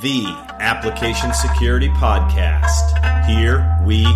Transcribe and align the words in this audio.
the 0.00 0.26
Application 0.60 1.34
Security 1.34 1.88
Podcast. 1.88 2.94
Here 3.26 3.78
we 3.84 4.04
go. 4.04 4.08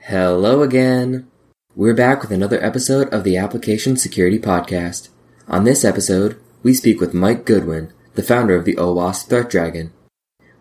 Hello 0.00 0.62
again. 0.62 1.28
We're 1.76 1.94
back 1.94 2.22
with 2.22 2.30
another 2.30 2.62
episode 2.64 3.12
of 3.12 3.22
the 3.24 3.36
Application 3.36 3.98
Security 3.98 4.38
Podcast. 4.38 5.10
On 5.48 5.64
this 5.64 5.84
episode, 5.84 6.38
we 6.62 6.72
speak 6.72 7.00
with 7.00 7.12
Mike 7.12 7.44
Goodwin, 7.44 7.92
the 8.14 8.22
founder 8.22 8.54
of 8.54 8.64
the 8.64 8.76
OWASP 8.76 9.28
Threat 9.28 9.50
Dragon. 9.50 9.92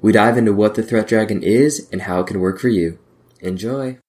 We 0.01 0.11
dive 0.11 0.35
into 0.35 0.51
what 0.51 0.73
the 0.73 0.81
Threat 0.81 1.07
Dragon 1.07 1.43
is 1.43 1.87
and 1.91 2.03
how 2.03 2.21
it 2.21 2.27
can 2.27 2.39
work 2.39 2.59
for 2.59 2.69
you. 2.69 2.97
Enjoy! 3.39 3.99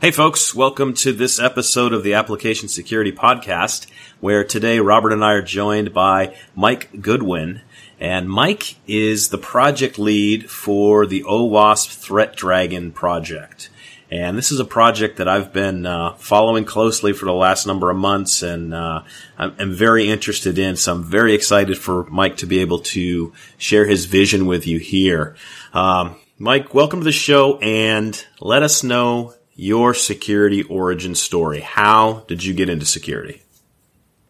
Hey 0.00 0.10
folks, 0.10 0.54
welcome 0.54 0.94
to 0.94 1.12
this 1.12 1.38
episode 1.38 1.92
of 1.92 2.02
the 2.02 2.14
Application 2.14 2.68
Security 2.68 3.12
Podcast, 3.12 3.86
where 4.20 4.44
today 4.44 4.78
Robert 4.80 5.12
and 5.12 5.24
I 5.24 5.32
are 5.32 5.42
joined 5.42 5.92
by 5.92 6.34
Mike 6.54 7.00
Goodwin. 7.00 7.60
And 8.00 8.28
Mike 8.28 8.76
is 8.86 9.28
the 9.28 9.38
project 9.38 9.98
lead 9.98 10.50
for 10.50 11.06
the 11.06 11.22
OWASP 11.24 11.94
Threat 11.94 12.36
Dragon 12.36 12.90
project. 12.92 13.70
And 14.10 14.36
this 14.36 14.52
is 14.52 14.60
a 14.60 14.64
project 14.64 15.16
that 15.16 15.28
I've 15.28 15.52
been 15.52 15.86
uh, 15.86 16.14
following 16.14 16.64
closely 16.64 17.12
for 17.12 17.24
the 17.24 17.32
last 17.32 17.66
number 17.66 17.90
of 17.90 17.96
months, 17.96 18.42
and 18.42 18.74
uh, 18.74 19.02
I'm, 19.38 19.54
I'm, 19.58 19.72
very 19.72 20.08
interested 20.08 20.58
in. 20.58 20.76
So 20.76 20.92
I'm 20.92 21.04
very 21.04 21.34
excited 21.34 21.78
for 21.78 22.04
Mike 22.04 22.36
to 22.38 22.46
be 22.46 22.58
able 22.58 22.80
to 22.80 23.32
share 23.56 23.86
his 23.86 24.04
vision 24.04 24.46
with 24.46 24.66
you 24.66 24.78
here. 24.78 25.36
Um, 25.72 26.16
Mike, 26.38 26.74
welcome 26.74 27.00
to 27.00 27.04
the 27.04 27.12
show, 27.12 27.58
and 27.58 28.24
let 28.40 28.62
us 28.62 28.84
know 28.84 29.34
your 29.54 29.94
security 29.94 30.62
origin 30.64 31.14
story. 31.14 31.60
How 31.60 32.24
did 32.28 32.44
you 32.44 32.52
get 32.52 32.68
into 32.68 32.84
security? 32.84 33.42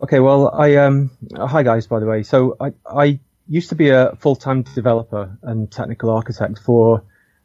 Okay, 0.02 0.20
well, 0.20 0.54
I 0.54 0.76
um, 0.76 1.10
hi 1.36 1.62
guys, 1.62 1.86
by 1.86 1.98
the 1.98 2.06
way. 2.06 2.22
So 2.22 2.56
I 2.60 2.72
I 2.86 3.18
used 3.48 3.70
to 3.70 3.74
be 3.74 3.90
a 3.90 4.14
full 4.16 4.36
time 4.36 4.62
developer 4.62 5.36
and 5.42 5.70
technical 5.70 6.10
architect 6.10 6.58
for 6.58 7.02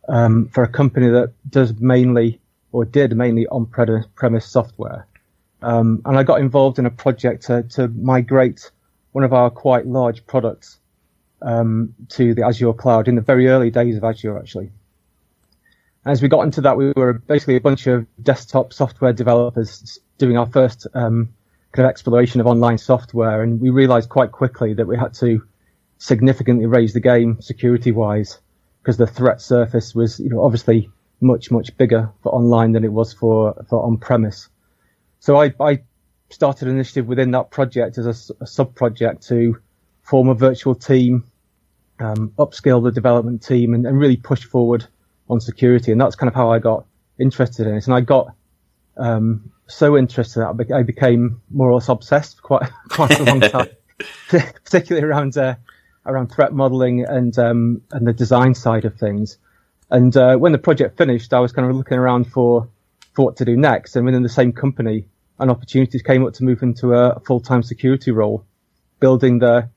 um, 0.10 0.50
for 0.50 0.64
a 0.64 0.68
company 0.68 1.08
that 1.10 1.34
does 1.50 1.74
mainly 1.80 2.42
or 2.72 2.86
did 2.86 3.16
mainly 3.16 3.48
on 3.48 3.66
premise 3.66 4.46
software. 4.46 5.08
Um, 5.62 6.02
and 6.06 6.18
I 6.18 6.24
got 6.24 6.42
involved 6.42 6.80
in 6.80 6.86
a 6.86 6.92
project 6.92 7.46
to, 7.48 7.64
to 7.64 7.88
migrate 7.88 8.72
one 9.12 9.24
of 9.24 9.34
our 9.34 9.50
quite 9.50 9.86
large 9.86 10.26
products 10.26 10.80
um, 11.42 11.96
to 12.10 12.34
the 12.34 12.46
Azure 12.46 12.74
cloud 12.74 13.08
in 13.08 13.16
the 13.16 13.22
very 13.22 13.48
early 13.48 13.72
days 13.72 13.98
of 13.98 14.04
Azure, 14.04 14.38
actually. 14.38 14.72
As 16.06 16.22
we 16.22 16.28
got 16.28 16.42
into 16.42 16.62
that, 16.62 16.78
we 16.78 16.94
were 16.96 17.14
basically 17.14 17.56
a 17.56 17.62
bunch 17.62 17.88
of 17.88 18.06
desktop 18.22 18.74
software 18.74 19.14
developers 19.14 20.00
doing 20.18 20.38
our 20.38 20.46
first 20.46 20.88
um, 20.94 21.34
kind 21.72 21.86
of 21.86 21.90
exploration 21.90 22.40
of 22.40 22.48
online 22.48 22.78
software, 22.78 23.42
and 23.44 23.60
we 23.60 23.70
realized 23.70 24.10
quite 24.10 24.32
quickly 24.32 24.74
that 24.76 24.88
we 24.88 24.98
had 24.98 25.14
to 25.16 25.44
significantly 25.98 26.66
raise 26.66 26.94
the 26.94 27.00
game 27.00 27.42
security-wise 27.42 28.40
because 28.90 28.98
the 28.98 29.06
threat 29.06 29.40
surface 29.40 29.94
was, 29.94 30.20
you 30.20 30.30
know, 30.30 30.44
obviously 30.44 30.90
much, 31.22 31.52
much 31.52 31.78
bigger 31.78 32.12
for 32.24 32.34
online 32.34 32.72
than 32.72 32.84
it 32.84 32.92
was 32.92 33.14
for, 33.14 33.54
for 33.70 33.86
on-premise. 33.86 34.50
So 35.20 35.40
I, 35.40 35.54
I 35.60 35.84
started 36.32 36.68
an 36.68 36.74
initiative 36.74 37.06
within 37.06 37.30
that 37.32 37.52
project 37.52 38.00
as 38.00 38.08
a, 38.08 38.44
a 38.44 38.48
sub-project 38.48 39.28
to 39.28 39.62
form 40.02 40.28
a 40.28 40.34
virtual 40.34 40.74
team, 40.74 41.24
um, 42.00 42.34
upscale 42.40 42.84
the 42.84 42.92
development 42.92 43.44
team 43.44 43.76
and, 43.76 43.86
and, 43.86 44.00
really 44.00 44.18
push 44.18 44.44
forward 44.44 44.88
on 45.30 45.40
security. 45.40 45.92
And 45.92 46.02
that's 46.02 46.16
kind 46.16 46.28
of 46.28 46.34
how 46.34 46.52
I 46.52 46.58
got 46.58 46.88
interested 47.20 47.68
in 47.68 47.76
it. 47.76 47.86
And 47.86 47.94
I 47.94 48.02
got, 48.02 48.34
um, 48.98 49.52
so 49.68 50.00
interested 50.00 50.40
that 50.40 50.74
I 50.74 50.82
became 50.82 51.44
more 51.52 51.70
or 51.70 51.76
less 51.76 51.90
obsessed 51.90 52.38
for 52.38 52.42
quite, 52.42 52.72
quite 52.90 53.20
a 53.20 53.24
long 53.24 53.42
time, 53.42 53.70
particularly 54.30 55.06
around, 55.06 55.38
uh, 55.38 55.58
around 56.10 56.28
threat 56.28 56.54
modeling 56.54 57.06
and 57.06 57.38
um, 57.38 57.82
and 57.92 58.08
the 58.08 58.14
design 58.14 58.56
side 58.56 58.86
of 58.86 58.96
things. 58.96 59.38
And 59.92 60.16
uh, 60.16 60.38
when 60.38 60.52
the 60.52 60.58
project 60.58 60.98
finished, 60.98 61.34
I 61.34 61.40
was 61.40 61.52
kind 61.52 61.70
of 61.70 61.76
looking 61.76 61.98
around 61.98 62.32
for 62.32 62.70
for 63.14 63.26
what 63.26 63.38
to 63.38 63.46
do 63.46 63.58
next. 63.58 63.96
And 63.96 64.06
within 64.06 64.24
the 64.24 64.30
same 64.30 64.52
company, 64.52 65.06
an 65.40 65.50
opportunity 65.50 66.00
came 66.00 66.26
up 66.26 66.34
to 66.36 66.44
move 66.44 66.62
into 66.62 66.94
a 66.94 67.20
full 67.22 67.40
time 67.40 67.64
security 67.64 68.12
role, 68.12 68.46
building 69.00 69.40
the 69.40 69.70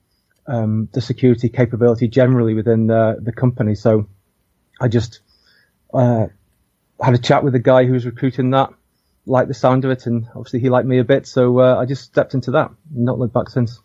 um, 0.45 0.89
the 0.91 1.01
security 1.01 1.49
capability 1.49 2.07
generally 2.07 2.53
within 2.53 2.87
the 2.87 3.17
the 3.19 3.31
company. 3.31 3.75
So 3.75 4.07
I 4.79 4.87
just 4.87 5.21
uh, 5.93 6.27
had 7.01 7.13
a 7.13 7.17
chat 7.17 7.43
with 7.43 7.53
the 7.53 7.59
guy 7.59 7.85
who 7.85 7.93
was 7.93 8.05
recruiting 8.05 8.51
that, 8.51 8.71
liked 9.25 9.47
the 9.47 9.53
sound 9.53 9.85
of 9.85 9.91
it, 9.91 10.05
and 10.05 10.27
obviously 10.35 10.59
he 10.59 10.69
liked 10.69 10.87
me 10.87 10.99
a 10.99 11.03
bit. 11.03 11.27
So 11.27 11.59
uh, 11.59 11.77
I 11.79 11.85
just 11.85 12.03
stepped 12.03 12.33
into 12.33 12.51
that. 12.51 12.71
Not 12.91 13.19
looked 13.19 13.33
back 13.33 13.49
since. 13.49 13.79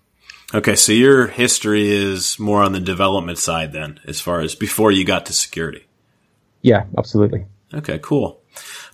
Okay, 0.55 0.77
so 0.77 0.93
your 0.93 1.27
history 1.27 1.91
is 1.91 2.39
more 2.39 2.63
on 2.63 2.73
the 2.73 2.81
development 2.81 3.39
side 3.39 3.73
then, 3.73 4.01
as 4.07 4.21
far 4.21 4.41
as 4.41 4.55
before 4.55 4.91
you 4.91 5.05
got 5.05 5.27
to 5.27 5.35
security. 5.35 5.87
Yeah, 6.63 6.85
absolutely. 6.97 7.45
Okay, 7.75 7.99
cool. 8.03 8.41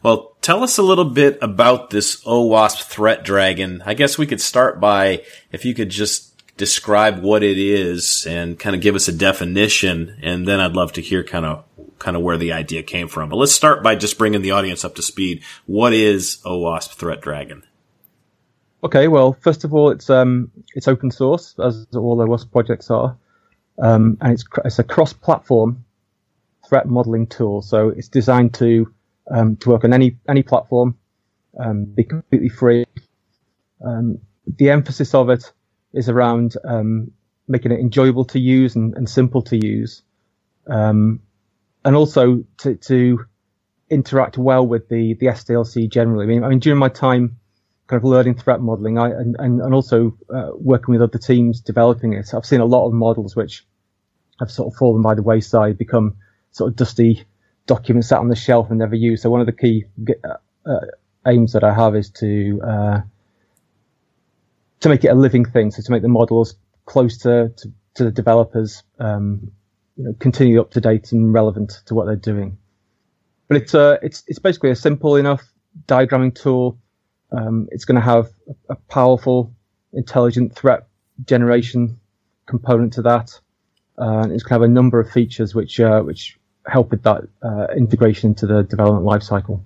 Well, 0.03 0.37
tell 0.43 0.65
us 0.65 0.79
a 0.79 0.83
little 0.83 1.05
bit 1.05 1.39
about 1.41 1.91
this 1.91 2.23
OWASP 2.25 2.83
Threat 2.83 3.25
Dragon. 3.25 3.83
I 3.87 3.95
guess 3.95 4.19
we 4.19 4.27
could 4.27 4.41
start 4.41 4.81
by 4.81 5.23
if 5.53 5.65
you 5.65 5.75
could 5.75 5.91
just 5.91 6.33
describe 6.57 7.23
what 7.23 7.43
it 7.43 7.57
is 7.57 8.27
and 8.27 8.59
kind 8.59 8.75
of 8.75 8.83
give 8.83 8.97
us 8.97 9.07
a 9.07 9.13
definition, 9.13 10.19
and 10.23 10.47
then 10.49 10.59
I'd 10.61 10.73
love 10.73 10.93
to 10.95 11.01
hear 11.01 11.23
kind 11.23 11.47
of 11.47 11.65
kind 11.99 12.17
of 12.17 12.23
where 12.23 12.37
the 12.37 12.53
idea 12.53 12.83
came 12.83 13.09
from. 13.09 13.29
But 13.29 13.37
let's 13.37 13.53
start 13.53 13.83
by 13.83 13.95
just 13.95 14.19
bringing 14.19 14.43
the 14.43 14.51
audience 14.51 14.85
up 14.85 14.97
to 14.97 15.03
speed. 15.03 15.43
What 15.67 15.93
is 15.93 16.39
OWASP 16.45 16.95
Threat 16.95 17.21
Dragon? 17.21 17.63
Okay, 18.85 19.09
well, 19.09 19.33
first 19.33 19.65
of 19.65 19.73
all, 19.73 19.89
it's 19.89 20.11
um, 20.11 20.51
it's 20.75 20.89
open 20.89 21.11
source 21.11 21.59
as 21.59 21.87
all 21.95 22.19
OWASP 22.19 22.53
projects 22.53 22.91
are, 22.91 23.17
um, 23.79 24.19
and 24.21 24.35
it's 24.35 24.45
it's 24.63 24.79
a 24.79 24.85
cross-platform 24.85 25.87
threat 26.69 26.87
modeling 26.87 27.27
tool. 27.27 27.63
So 27.63 27.89
it's 27.89 28.09
designed 28.09 28.53
to 28.55 28.93
um, 29.31 29.57
to 29.57 29.71
work 29.71 29.85
on 29.85 29.95
any 29.95 30.19
any 30.29 30.43
platform, 30.43 30.99
um, 31.59 31.87
be 31.87 32.05
completely 32.05 32.51
free. 32.51 32.85
Um, 33.83 34.19
the 34.47 34.69
emphasis 34.69 35.15
of 35.15 35.31
it 35.31 35.51
is 35.95 36.11
around 36.11 36.55
um, 36.63 37.11
making 37.49 37.73
it 37.73 37.81
enjoyable 37.81 38.27
to 38.27 38.39
use 38.39 38.77
and, 38.77 38.95
and 38.99 39.09
simple 39.09 39.41
to 39.45 39.57
use, 39.57 40.03
and 40.67 41.21
also 41.87 42.45
to, 42.59 42.75
to 42.75 43.25
interact 43.89 44.37
well 44.37 44.67
with 44.67 44.91
the 44.91 45.15
the 45.15 45.29
SDLC 45.29 45.91
generally. 45.91 46.25
I 46.25 46.29
mean, 46.29 46.45
I 46.45 46.49
mean 46.49 46.59
during 46.59 46.79
my 46.79 46.91
time 46.91 47.39
kind 47.87 47.99
of 48.03 48.05
learning 48.05 48.35
threat 48.35 48.61
modeling 48.61 48.99
I, 48.99 49.11
and, 49.11 49.37
and, 49.39 49.61
and 49.61 49.75
also 49.75 50.17
uh, 50.35 50.51
working 50.55 50.93
with 50.93 51.03
other 51.03 51.19
teams 51.19 51.61
developing 51.61 52.15
it. 52.15 52.33
I've 52.33 52.47
seen 52.47 52.61
a 52.61 52.65
lot 52.65 52.87
of 52.87 52.93
models 52.93 53.37
which 53.37 53.67
have 54.41 54.51
sort 54.51 54.73
of 54.73 54.79
fallen 54.79 55.03
by 55.03 55.15
the 55.15 55.23
wayside, 55.23 55.79
become 55.79 56.17
sort 56.51 56.71
of 56.71 56.77
dusty 56.77 57.25
documents 57.67 58.09
sat 58.09 58.19
on 58.19 58.29
the 58.29 58.37
shelf 58.37 58.71
and 58.71 58.79
never 58.79 58.95
used. 58.95 59.23
So 59.23 59.31
one 59.31 59.41
of 59.41 59.47
the 59.47 59.53
key 59.53 59.85
uh, 60.25 60.37
uh, 60.69 60.81
aims 61.27 61.53
that 61.53 61.65
I 61.65 61.75
have 61.75 61.95
is 61.95 62.11
to 62.11 62.61
uh, 62.67 63.01
to 64.81 64.89
make 64.89 65.05
it 65.05 65.09
a 65.09 65.15
living 65.15 65.45
thing. 65.45 65.71
So 65.71 65.83
to 65.83 65.91
make 65.91 66.03
the 66.03 66.09
models 66.09 66.57
close 66.85 67.19
to, 67.19 67.53
to, 67.57 67.73
to 67.95 68.05
the 68.05 68.11
developers, 68.11 68.83
um, 68.99 69.51
you 69.97 70.05
know, 70.05 70.15
continue 70.19 70.61
up 70.61 70.73
to 70.73 70.81
date 70.81 71.13
and 71.13 71.33
relevant 71.33 71.83
to 71.87 71.95
what 71.95 72.07
they're 72.07 72.17
doing. 72.17 72.59
But 73.49 73.59
it's 73.59 73.75
uh, 73.75 73.99
it's 74.03 74.25
it's 74.27 74.39
basically 74.39 74.71
a 74.71 74.77
simple 74.77 75.17
enough 75.17 75.43
diagramming 75.87 76.35
tool 76.35 76.79
um, 77.33 77.69
it's 77.71 77.85
going 77.85 77.97
to 77.97 78.01
have 78.01 78.31
a, 78.49 78.73
a, 78.73 78.77
powerful, 78.77 79.53
intelligent 79.93 80.55
threat 80.55 80.87
generation 81.25 81.99
component 82.47 82.93
to 82.95 83.03
that. 83.03 83.41
Uh, 83.99 84.27
it's 84.31 84.43
going 84.43 84.49
to 84.49 84.55
have 84.55 84.63
a 84.63 84.69
number 84.69 85.01
of 85.01 85.11
features 85.11 85.55
which 85.55 85.81
uh, 85.81 86.01
which 86.03 86.39
help 86.67 86.91
with 86.91 87.03
that 87.03 87.23
uh, 87.43 87.67
integration 87.77 88.31
into 88.31 88.47
the 88.47 88.63
development 88.63 89.07
lifecycle. 89.07 89.63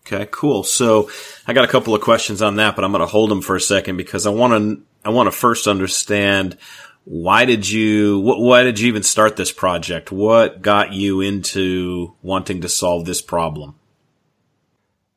Okay, 0.00 0.28
cool. 0.30 0.62
So 0.62 1.10
I 1.46 1.52
got 1.52 1.64
a 1.64 1.68
couple 1.68 1.94
of 1.94 2.00
questions 2.00 2.40
on 2.40 2.56
that, 2.56 2.76
but 2.76 2.84
I'm 2.84 2.92
going 2.92 3.00
to 3.00 3.06
hold 3.06 3.30
them 3.30 3.42
for 3.42 3.56
a 3.56 3.60
second 3.60 3.96
because 3.96 4.26
I 4.26 4.30
want 4.30 4.52
to 4.52 4.82
I 5.04 5.10
want 5.10 5.26
to 5.26 5.32
first 5.32 5.66
understand 5.66 6.56
why 7.04 7.44
did 7.44 7.68
you 7.68 8.20
why 8.20 8.62
did 8.64 8.80
you 8.80 8.88
even 8.88 9.02
start 9.02 9.36
this 9.36 9.52
project? 9.52 10.10
What 10.10 10.62
got 10.62 10.92
you 10.92 11.20
into 11.20 12.14
wanting 12.22 12.60
to 12.62 12.68
solve 12.68 13.04
this 13.04 13.22
problem? 13.22 13.76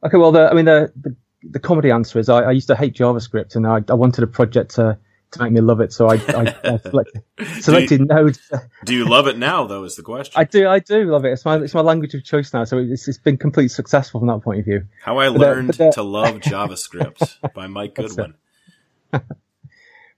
Okay, 0.04 0.18
well, 0.18 0.32
the, 0.32 0.50
I 0.50 0.54
mean 0.54 0.66
the, 0.66 0.92
the 0.96 1.16
the 1.44 1.60
comedy 1.60 1.92
answer 1.92 2.20
is 2.20 2.30
I, 2.30 2.42
I 2.42 2.52
used 2.52 2.68
to 2.68 2.76
hate 2.76 2.96
JavaScript 2.96 3.56
and 3.56 3.66
I, 3.66 3.80
I, 3.90 3.94
wanted 3.94 4.24
a 4.24 4.28
project 4.28 4.76
to, 4.76 4.98
to 5.32 5.44
make 5.44 5.52
me 5.52 5.62
love 5.62 5.80
it. 5.80 5.94
So 5.94 6.10
I, 6.10 6.16
I, 6.16 6.78
selected, 6.78 7.24
selected 7.62 7.98
do 7.98 8.04
you, 8.04 8.06
Node. 8.06 8.38
do 8.86 8.94
you 8.94 9.06
love 9.08 9.28
it 9.28 9.38
now 9.38 9.66
though 9.66 9.84
is 9.84 9.96
the 9.96 10.04
question. 10.04 10.34
I 10.40 10.44
do, 10.44 10.68
I 10.68 10.80
do 10.80 11.06
love 11.06 11.26
it. 11.26 11.32
It's 11.32 11.46
my, 11.46 11.58
it's 11.58 11.74
my 11.74 11.82
language 11.82 12.14
of 12.14 12.24
choice 12.24 12.54
now. 12.54 12.66
So 12.66 12.78
it's, 12.78 13.08
it's 13.08 13.18
been 13.18 13.38
completely 13.38 13.70
successful 13.70 14.20
from 14.20 14.28
that 14.28 14.42
point 14.42 14.60
of 14.60 14.66
view. 14.66 14.86
How 15.02 15.18
I 15.18 15.30
learned 15.30 15.68
but, 15.68 15.80
uh, 15.80 15.86
but, 15.86 15.88
uh, 15.90 15.92
to 15.94 16.04
love 16.04 16.36
JavaScript 16.40 17.54
by 17.54 17.68
Mike 17.68 17.96
Goodwin. 17.96 18.34
but 19.12 19.24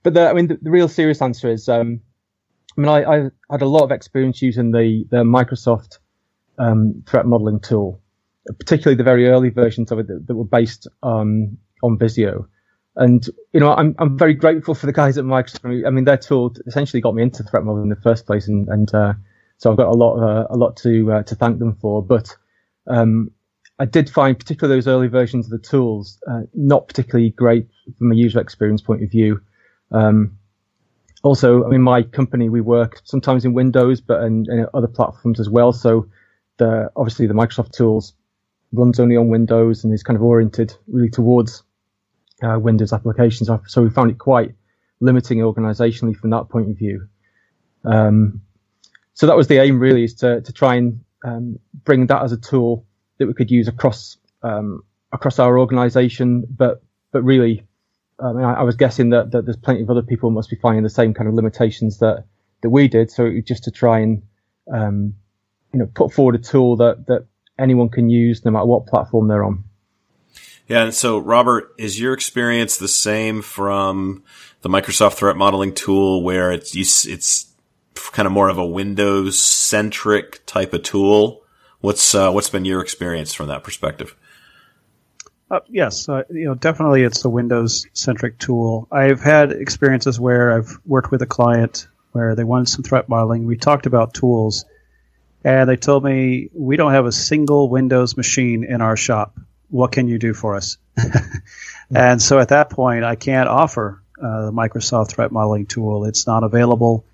the, 0.02 0.28
I 0.28 0.32
mean, 0.32 0.48
the, 0.48 0.58
the, 0.60 0.70
real 0.70 0.88
serious 0.88 1.22
answer 1.22 1.50
is, 1.50 1.68
um, 1.68 2.00
I 2.76 2.80
mean, 2.80 2.88
I, 2.88 3.04
I, 3.04 3.16
had 3.50 3.62
a 3.62 3.66
lot 3.66 3.84
of 3.84 3.90
experience 3.90 4.42
using 4.42 4.72
the, 4.72 5.04
the 5.10 5.18
Microsoft 5.18 5.98
um, 6.58 7.02
threat 7.06 7.26
modeling 7.26 7.60
tool, 7.60 8.00
particularly 8.58 8.96
the 8.96 9.04
very 9.04 9.28
early 9.28 9.50
versions 9.50 9.90
of 9.92 9.98
it 9.98 10.08
that, 10.08 10.26
that 10.26 10.34
were 10.34 10.44
based 10.44 10.88
um, 11.02 11.58
on 11.82 11.98
Visio. 11.98 12.48
And 12.94 13.26
you 13.52 13.60
know, 13.60 13.72
I'm 13.72 13.94
I'm 13.98 14.18
very 14.18 14.34
grateful 14.34 14.74
for 14.74 14.86
the 14.86 14.92
guys 14.92 15.16
at 15.16 15.24
Microsoft. 15.24 15.86
I 15.86 15.90
mean, 15.90 16.04
their 16.04 16.18
tool 16.18 16.54
essentially 16.66 17.00
got 17.00 17.14
me 17.14 17.22
into 17.22 17.42
threat 17.42 17.64
modeling 17.64 17.84
in 17.84 17.88
the 17.88 17.96
first 18.02 18.26
place, 18.26 18.48
and 18.48 18.68
and 18.68 18.94
uh, 18.94 19.14
so 19.56 19.70
I've 19.70 19.78
got 19.78 19.88
a 19.88 19.92
lot 19.92 20.16
uh, 20.18 20.46
a 20.50 20.56
lot 20.56 20.76
to 20.78 21.12
uh, 21.12 21.22
to 21.22 21.34
thank 21.34 21.58
them 21.58 21.76
for. 21.80 22.02
But 22.02 22.36
um, 22.86 23.30
I 23.78 23.86
did 23.86 24.10
find, 24.10 24.38
particularly 24.38 24.76
those 24.76 24.88
early 24.88 25.08
versions 25.08 25.46
of 25.46 25.50
the 25.52 25.66
tools, 25.66 26.18
uh, 26.30 26.42
not 26.52 26.86
particularly 26.86 27.30
great 27.30 27.68
from 27.96 28.12
a 28.12 28.14
user 28.14 28.40
experience 28.40 28.82
point 28.82 29.02
of 29.02 29.10
view. 29.10 29.40
Um, 29.90 30.38
also, 31.22 31.64
I 31.64 31.68
mean, 31.68 31.82
my 31.82 32.02
company 32.02 32.48
we 32.48 32.60
work 32.60 33.00
sometimes 33.04 33.44
in 33.44 33.54
Windows, 33.54 34.00
but 34.00 34.22
in, 34.24 34.46
in 34.50 34.66
other 34.74 34.88
platforms 34.88 35.40
as 35.40 35.48
well. 35.48 35.72
So 35.72 36.08
the 36.58 36.90
obviously 36.94 37.26
the 37.26 37.34
Microsoft 37.34 37.72
tools 37.72 38.12
runs 38.72 38.98
only 38.98 39.16
on 39.16 39.28
Windows 39.28 39.84
and 39.84 39.92
is 39.92 40.02
kind 40.02 40.16
of 40.16 40.22
oriented 40.22 40.74
really 40.86 41.10
towards 41.10 41.62
uh, 42.42 42.58
Windows 42.58 42.92
applications. 42.92 43.48
So 43.66 43.82
we 43.82 43.90
found 43.90 44.10
it 44.10 44.18
quite 44.18 44.54
limiting 45.00 45.38
organizationally 45.38 46.16
from 46.16 46.30
that 46.30 46.48
point 46.48 46.70
of 46.70 46.78
view. 46.78 47.08
Um, 47.84 48.42
so 49.14 49.26
that 49.26 49.36
was 49.36 49.48
the 49.48 49.58
aim 49.58 49.78
really 49.78 50.04
is 50.04 50.14
to, 50.16 50.40
to 50.40 50.52
try 50.52 50.76
and 50.76 51.04
um, 51.24 51.58
bring 51.84 52.06
that 52.06 52.22
as 52.22 52.32
a 52.32 52.36
tool 52.36 52.86
that 53.18 53.26
we 53.26 53.34
could 53.34 53.50
use 53.50 53.68
across 53.68 54.16
um, 54.42 54.82
across 55.12 55.38
our 55.38 55.58
organization. 55.58 56.44
But 56.48 56.82
but 57.12 57.22
really, 57.22 57.66
I, 58.18 58.32
mean, 58.32 58.44
I, 58.44 58.54
I 58.54 58.62
was 58.62 58.76
guessing 58.76 59.10
that, 59.10 59.32
that 59.32 59.44
there's 59.44 59.56
plenty 59.56 59.82
of 59.82 59.90
other 59.90 60.02
people 60.02 60.30
must 60.30 60.50
be 60.50 60.56
finding 60.56 60.82
the 60.82 60.90
same 60.90 61.14
kind 61.14 61.28
of 61.28 61.34
limitations 61.34 61.98
that 61.98 62.24
that 62.62 62.70
we 62.70 62.88
did. 62.88 63.10
So 63.10 63.26
it 63.26 63.34
was 63.34 63.44
just 63.44 63.64
to 63.64 63.70
try 63.70 64.00
and 64.00 64.22
um, 64.72 65.14
you 65.72 65.80
know 65.80 65.88
put 65.92 66.12
forward 66.12 66.36
a 66.36 66.38
tool 66.38 66.76
that 66.76 67.06
that 67.06 67.26
anyone 67.58 67.88
can 67.88 68.08
use 68.08 68.44
no 68.44 68.50
matter 68.50 68.66
what 68.66 68.86
platform 68.86 69.28
they're 69.28 69.44
on. 69.44 69.64
Yeah, 70.68 70.84
and 70.84 70.94
so 70.94 71.18
Robert, 71.18 71.74
is 71.78 72.00
your 72.00 72.14
experience 72.14 72.76
the 72.76 72.88
same 72.88 73.42
from 73.42 74.22
the 74.62 74.68
Microsoft 74.68 75.14
threat 75.14 75.36
modeling 75.36 75.74
tool 75.74 76.22
where 76.22 76.52
it's 76.52 76.74
it's 77.06 77.52
kind 78.12 78.26
of 78.26 78.32
more 78.32 78.48
of 78.48 78.58
a 78.58 78.66
Windows 78.66 79.42
centric 79.42 80.44
type 80.46 80.72
of 80.72 80.82
tool? 80.82 81.42
What's 81.80 82.14
uh, 82.14 82.30
what's 82.30 82.48
been 82.48 82.64
your 82.64 82.80
experience 82.80 83.34
from 83.34 83.48
that 83.48 83.64
perspective? 83.64 84.14
Uh, 85.50 85.60
yes, 85.68 86.08
uh, 86.08 86.22
you 86.30 86.46
know, 86.46 86.54
definitely 86.54 87.02
it's 87.02 87.24
a 87.26 87.28
Windows 87.28 87.86
centric 87.92 88.38
tool. 88.38 88.88
I've 88.90 89.20
had 89.20 89.52
experiences 89.52 90.18
where 90.18 90.56
I've 90.56 90.78
worked 90.86 91.10
with 91.10 91.20
a 91.20 91.26
client 91.26 91.88
where 92.12 92.34
they 92.34 92.44
wanted 92.44 92.68
some 92.68 92.82
threat 92.82 93.08
modeling. 93.08 93.44
We 93.44 93.58
talked 93.58 93.84
about 93.84 94.14
tools, 94.14 94.64
and 95.44 95.68
they 95.68 95.76
told 95.76 96.04
me 96.04 96.50
we 96.52 96.76
don't 96.76 96.92
have 96.92 97.06
a 97.06 97.12
single 97.12 97.68
Windows 97.68 98.16
machine 98.16 98.64
in 98.64 98.80
our 98.80 98.96
shop 98.96 99.36
what 99.72 99.90
can 99.90 100.06
you 100.06 100.18
do 100.18 100.34
for 100.34 100.54
us? 100.54 100.76
and 101.94 102.20
so 102.20 102.38
at 102.38 102.50
that 102.50 102.68
point, 102.68 103.04
I 103.04 103.16
can't 103.16 103.48
offer 103.48 104.02
uh, 104.22 104.46
the 104.46 104.52
Microsoft 104.52 105.12
threat 105.12 105.32
modeling 105.32 105.66
tool. 105.66 106.04
It's 106.04 106.26
not 106.26 106.44
available. 106.44 107.06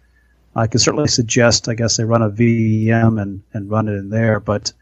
I 0.57 0.67
can 0.67 0.81
certainly 0.81 1.09
suggest, 1.09 1.69
I 1.69 1.75
guess, 1.75 1.97
they 1.97 2.05
run 2.05 2.21
a 2.21 2.31
VM 2.31 3.23
and, 3.23 3.43
and 3.53 3.71
run 3.71 3.87
it 3.87 3.93
in 3.93 4.11
there, 4.11 4.41
but 4.41 4.73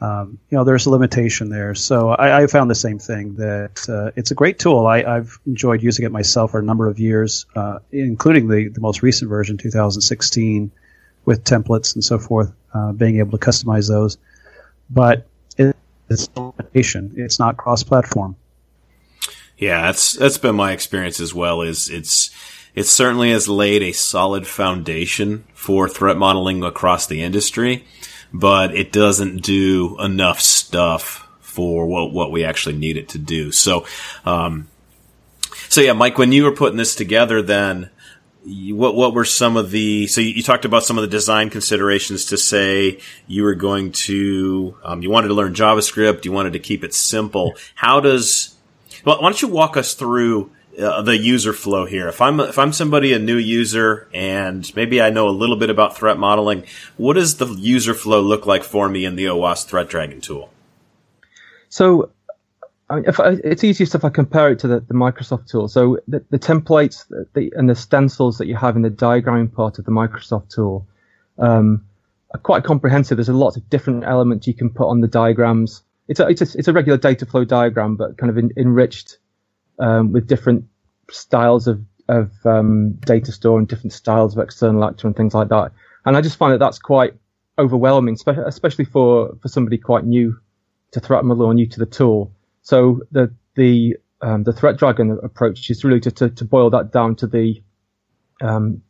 um, 0.00 0.38
you 0.48 0.56
know, 0.56 0.64
there's 0.64 0.86
a 0.86 0.90
limitation 0.90 1.48
there. 1.48 1.74
So 1.74 2.10
I, 2.10 2.42
I 2.42 2.46
found 2.46 2.70
the 2.70 2.74
same 2.76 2.98
thing 3.00 3.34
that 3.36 3.88
uh, 3.88 4.12
it's 4.16 4.30
a 4.30 4.34
great 4.34 4.58
tool. 4.60 4.86
I, 4.86 5.02
have 5.02 5.38
enjoyed 5.44 5.82
using 5.82 6.04
it 6.04 6.12
myself 6.12 6.52
for 6.52 6.60
a 6.60 6.62
number 6.62 6.88
of 6.88 7.00
years, 7.00 7.46
uh, 7.56 7.80
including 7.90 8.48
the, 8.48 8.68
the 8.68 8.80
most 8.80 9.02
recent 9.02 9.28
version, 9.28 9.56
2016, 9.56 10.70
with 11.24 11.44
templates 11.44 11.94
and 11.94 12.04
so 12.04 12.18
forth, 12.18 12.52
uh, 12.72 12.92
being 12.92 13.18
able 13.18 13.36
to 13.36 13.44
customize 13.44 13.88
those. 13.88 14.18
But 14.90 15.26
it's 16.10 16.28
limitation. 16.36 17.14
It's 17.16 17.38
not 17.38 17.56
cross-platform. 17.56 18.36
Yeah, 19.56 19.82
that's 19.82 20.12
that's 20.12 20.38
been 20.38 20.56
my 20.56 20.72
experience 20.72 21.20
as 21.20 21.32
well. 21.32 21.62
Is 21.62 21.88
it's 21.88 22.30
it 22.74 22.84
certainly 22.84 23.30
has 23.30 23.48
laid 23.48 23.82
a 23.82 23.92
solid 23.92 24.46
foundation 24.46 25.44
for 25.54 25.88
threat 25.88 26.16
modeling 26.16 26.64
across 26.64 27.06
the 27.06 27.22
industry, 27.22 27.86
but 28.32 28.74
it 28.74 28.90
doesn't 28.92 29.42
do 29.42 29.96
enough 30.00 30.40
stuff 30.40 31.28
for 31.40 31.86
what 31.86 32.12
what 32.12 32.32
we 32.32 32.44
actually 32.44 32.76
need 32.76 32.96
it 32.96 33.08
to 33.10 33.18
do. 33.18 33.52
So, 33.52 33.86
um, 34.24 34.68
so 35.68 35.80
yeah, 35.80 35.92
Mike, 35.92 36.18
when 36.18 36.32
you 36.32 36.44
were 36.44 36.52
putting 36.52 36.78
this 36.78 36.96
together, 36.96 37.40
then 37.40 37.90
what 38.46 38.94
what 38.94 39.14
were 39.14 39.24
some 39.24 39.56
of 39.56 39.70
the 39.70 40.06
so 40.06 40.20
you, 40.20 40.42
talked 40.42 40.64
about 40.66 40.84
some 40.84 40.98
of 40.98 41.02
the 41.02 41.08
design 41.08 41.48
considerations 41.48 42.26
to 42.26 42.36
say 42.36 42.98
you 43.26 43.42
were 43.42 43.54
going 43.54 43.90
to 43.90 44.76
um, 44.84 45.02
you 45.02 45.10
wanted 45.10 45.28
to 45.28 45.34
learn 45.34 45.54
JavaScript 45.54 46.24
you 46.24 46.32
wanted 46.32 46.52
to 46.52 46.58
keep 46.58 46.84
it 46.84 46.92
simple. 46.92 47.54
How 47.74 48.00
does 48.00 48.54
well 49.04 49.16
why 49.20 49.30
don't 49.30 49.40
you 49.40 49.48
walk 49.48 49.78
us 49.78 49.94
through 49.94 50.50
uh, 50.78 51.00
the 51.00 51.16
user 51.16 51.54
flow 51.54 51.86
here? 51.86 52.06
If 52.08 52.20
I'm 52.20 52.38
if 52.38 52.58
I'm 52.58 52.74
somebody 52.74 53.14
a 53.14 53.18
new 53.18 53.38
user 53.38 54.08
and 54.12 54.70
maybe 54.76 55.00
I 55.00 55.08
know 55.08 55.26
a 55.26 55.30
little 55.30 55.56
bit 55.56 55.70
about 55.70 55.96
threat 55.96 56.18
modeling 56.18 56.64
what 56.98 57.14
does 57.14 57.38
the 57.38 57.46
user 57.46 57.94
flow 57.94 58.20
look 58.20 58.44
like 58.44 58.62
for 58.62 58.90
me 58.90 59.06
in 59.06 59.16
the 59.16 59.24
OWASP 59.24 59.68
Threat 59.68 59.88
Dragon 59.88 60.20
tool? 60.20 60.50
So 61.70 62.10
I 62.94 63.00
mean, 63.00 63.04
I, 63.18 63.48
it's 63.48 63.64
easiest 63.64 63.94
if 63.94 64.04
I 64.04 64.08
compare 64.08 64.52
it 64.52 64.60
to 64.60 64.68
the, 64.68 64.80
the 64.80 64.94
Microsoft 64.94 65.48
tool. 65.48 65.66
So 65.66 65.98
the, 66.06 66.24
the 66.30 66.38
templates 66.38 67.04
the, 67.34 67.52
and 67.56 67.68
the 67.68 67.74
stencils 67.74 68.38
that 68.38 68.46
you 68.46 68.54
have 68.56 68.76
in 68.76 68.82
the 68.82 68.90
diagramming 68.90 69.52
part 69.52 69.78
of 69.78 69.84
the 69.84 69.90
Microsoft 69.90 70.50
tool 70.50 70.86
um, 71.38 71.84
are 72.32 72.40
quite 72.40 72.62
comprehensive. 72.62 73.16
There's 73.16 73.28
a 73.28 73.32
lot 73.32 73.56
of 73.56 73.68
different 73.68 74.04
elements 74.04 74.46
you 74.46 74.54
can 74.54 74.70
put 74.70 74.88
on 74.88 75.00
the 75.00 75.08
diagrams. 75.08 75.82
It's 76.06 76.20
a, 76.20 76.28
it's 76.28 76.40
a, 76.40 76.58
it's 76.58 76.68
a 76.68 76.72
regular 76.72 76.98
data 76.98 77.26
flow 77.26 77.44
diagram, 77.44 77.96
but 77.96 78.16
kind 78.16 78.30
of 78.30 78.38
in, 78.38 78.52
enriched 78.56 79.18
um, 79.80 80.12
with 80.12 80.28
different 80.28 80.66
styles 81.10 81.66
of, 81.66 81.80
of 82.08 82.30
um, 82.44 82.92
data 83.04 83.32
store 83.32 83.58
and 83.58 83.66
different 83.66 83.92
styles 83.92 84.36
of 84.36 84.42
external 84.42 84.84
actor 84.84 85.08
and 85.08 85.16
things 85.16 85.34
like 85.34 85.48
that. 85.48 85.72
And 86.04 86.16
I 86.16 86.20
just 86.20 86.36
find 86.36 86.52
that 86.52 86.58
that's 86.58 86.78
quite 86.78 87.14
overwhelming, 87.58 88.16
especially 88.46 88.84
for, 88.84 89.36
for 89.42 89.48
somebody 89.48 89.78
quite 89.78 90.04
new 90.04 90.38
to 90.92 91.00
threat 91.00 91.24
model 91.24 91.46
or 91.46 91.54
new 91.54 91.66
to 91.66 91.78
the 91.80 91.86
tool. 91.86 92.30
So 92.64 93.02
the 93.12 93.32
the 93.54 93.96
um, 94.20 94.42
the 94.42 94.52
threat 94.52 94.78
dragon 94.78 95.18
approach 95.22 95.70
is 95.70 95.84
really 95.84 96.00
to, 96.00 96.10
to, 96.10 96.30
to 96.30 96.44
boil 96.44 96.70
that 96.70 96.90
down 96.92 97.14
to 97.16 97.26
the 97.26 97.62
um, 98.40 98.82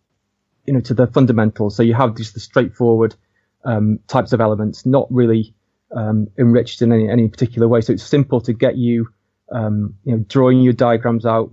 you 0.65 0.73
know 0.73 0.81
to 0.81 0.95
the 0.95 1.09
fundamentals. 1.09 1.77
So 1.77 1.83
you 1.83 1.93
have 1.95 2.17
just 2.17 2.35
the 2.35 2.41
straightforward 2.41 3.17
um, 3.65 3.99
types 4.07 4.33
of 4.33 4.41
elements, 4.41 4.87
not 4.87 5.09
really 5.11 5.55
um, 5.95 6.29
enriched 6.39 6.83
in 6.83 6.93
any 6.93 7.11
any 7.11 7.29
particular 7.29 7.67
way. 7.67 7.81
So 7.81 7.93
it's 7.93 8.05
simple 8.05 8.41
to 8.43 8.53
get 8.53 8.77
you 8.77 9.09
um, 9.51 9.95
you 10.05 10.17
know 10.17 10.25
drawing 10.29 10.61
your 10.61 10.73
diagrams 10.73 11.27
out, 11.27 11.53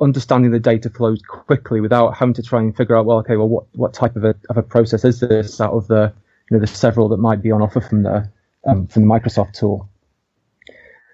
understanding 0.00 0.52
the 0.52 0.60
data 0.60 0.88
flows 0.88 1.20
quickly 1.20 1.80
without 1.80 2.16
having 2.16 2.34
to 2.34 2.44
try 2.44 2.60
and 2.60 2.76
figure 2.76 2.96
out 2.96 3.06
well 3.06 3.18
okay 3.18 3.36
well 3.36 3.48
what 3.48 3.64
what 3.72 3.92
type 3.92 4.14
of 4.14 4.24
a 4.24 4.36
of 4.48 4.56
a 4.56 4.62
process 4.62 5.04
is 5.04 5.18
this 5.18 5.60
out 5.60 5.72
of 5.72 5.88
the 5.88 6.12
you 6.48 6.56
know 6.56 6.60
the 6.60 6.68
several 6.68 7.08
that 7.08 7.16
might 7.16 7.42
be 7.42 7.50
on 7.50 7.60
offer 7.60 7.80
from 7.80 8.04
the 8.04 8.30
um, 8.66 8.86
from 8.86 9.02
the 9.02 9.08
Microsoft 9.08 9.54
tool. 9.54 9.88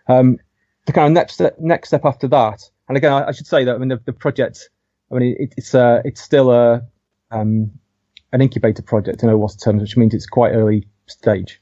Um, 0.09 0.39
the 0.87 0.93
kind 0.93 1.07
of 1.07 1.13
next 1.13 1.35
step, 1.35 1.57
next 1.59 1.89
step 1.89 2.05
after 2.05 2.29
that, 2.29 2.63
and 2.89 2.97
again, 2.97 3.13
I, 3.13 3.29
I 3.29 3.33
should 3.33 3.47
say 3.47 3.65
that 3.65 3.75
I 3.75 3.79
mean 3.79 3.89
the, 3.89 4.01
the 4.05 4.13
project, 4.13 4.71
I 5.11 5.17
mean 5.17 5.37
it, 5.39 5.55
it's 5.57 5.75
uh, 5.75 6.01
it's 6.05 6.21
still 6.21 6.51
a 6.53 6.83
um, 7.31 7.73
an 8.33 8.41
incubator 8.41 8.83
project 8.83 9.23
in 9.23 9.29
OWASP 9.29 9.63
terms, 9.63 9.83
which 9.83 9.97
means 9.97 10.15
it's 10.15 10.27
quite 10.27 10.53
early 10.53 10.87
stage. 11.07 11.61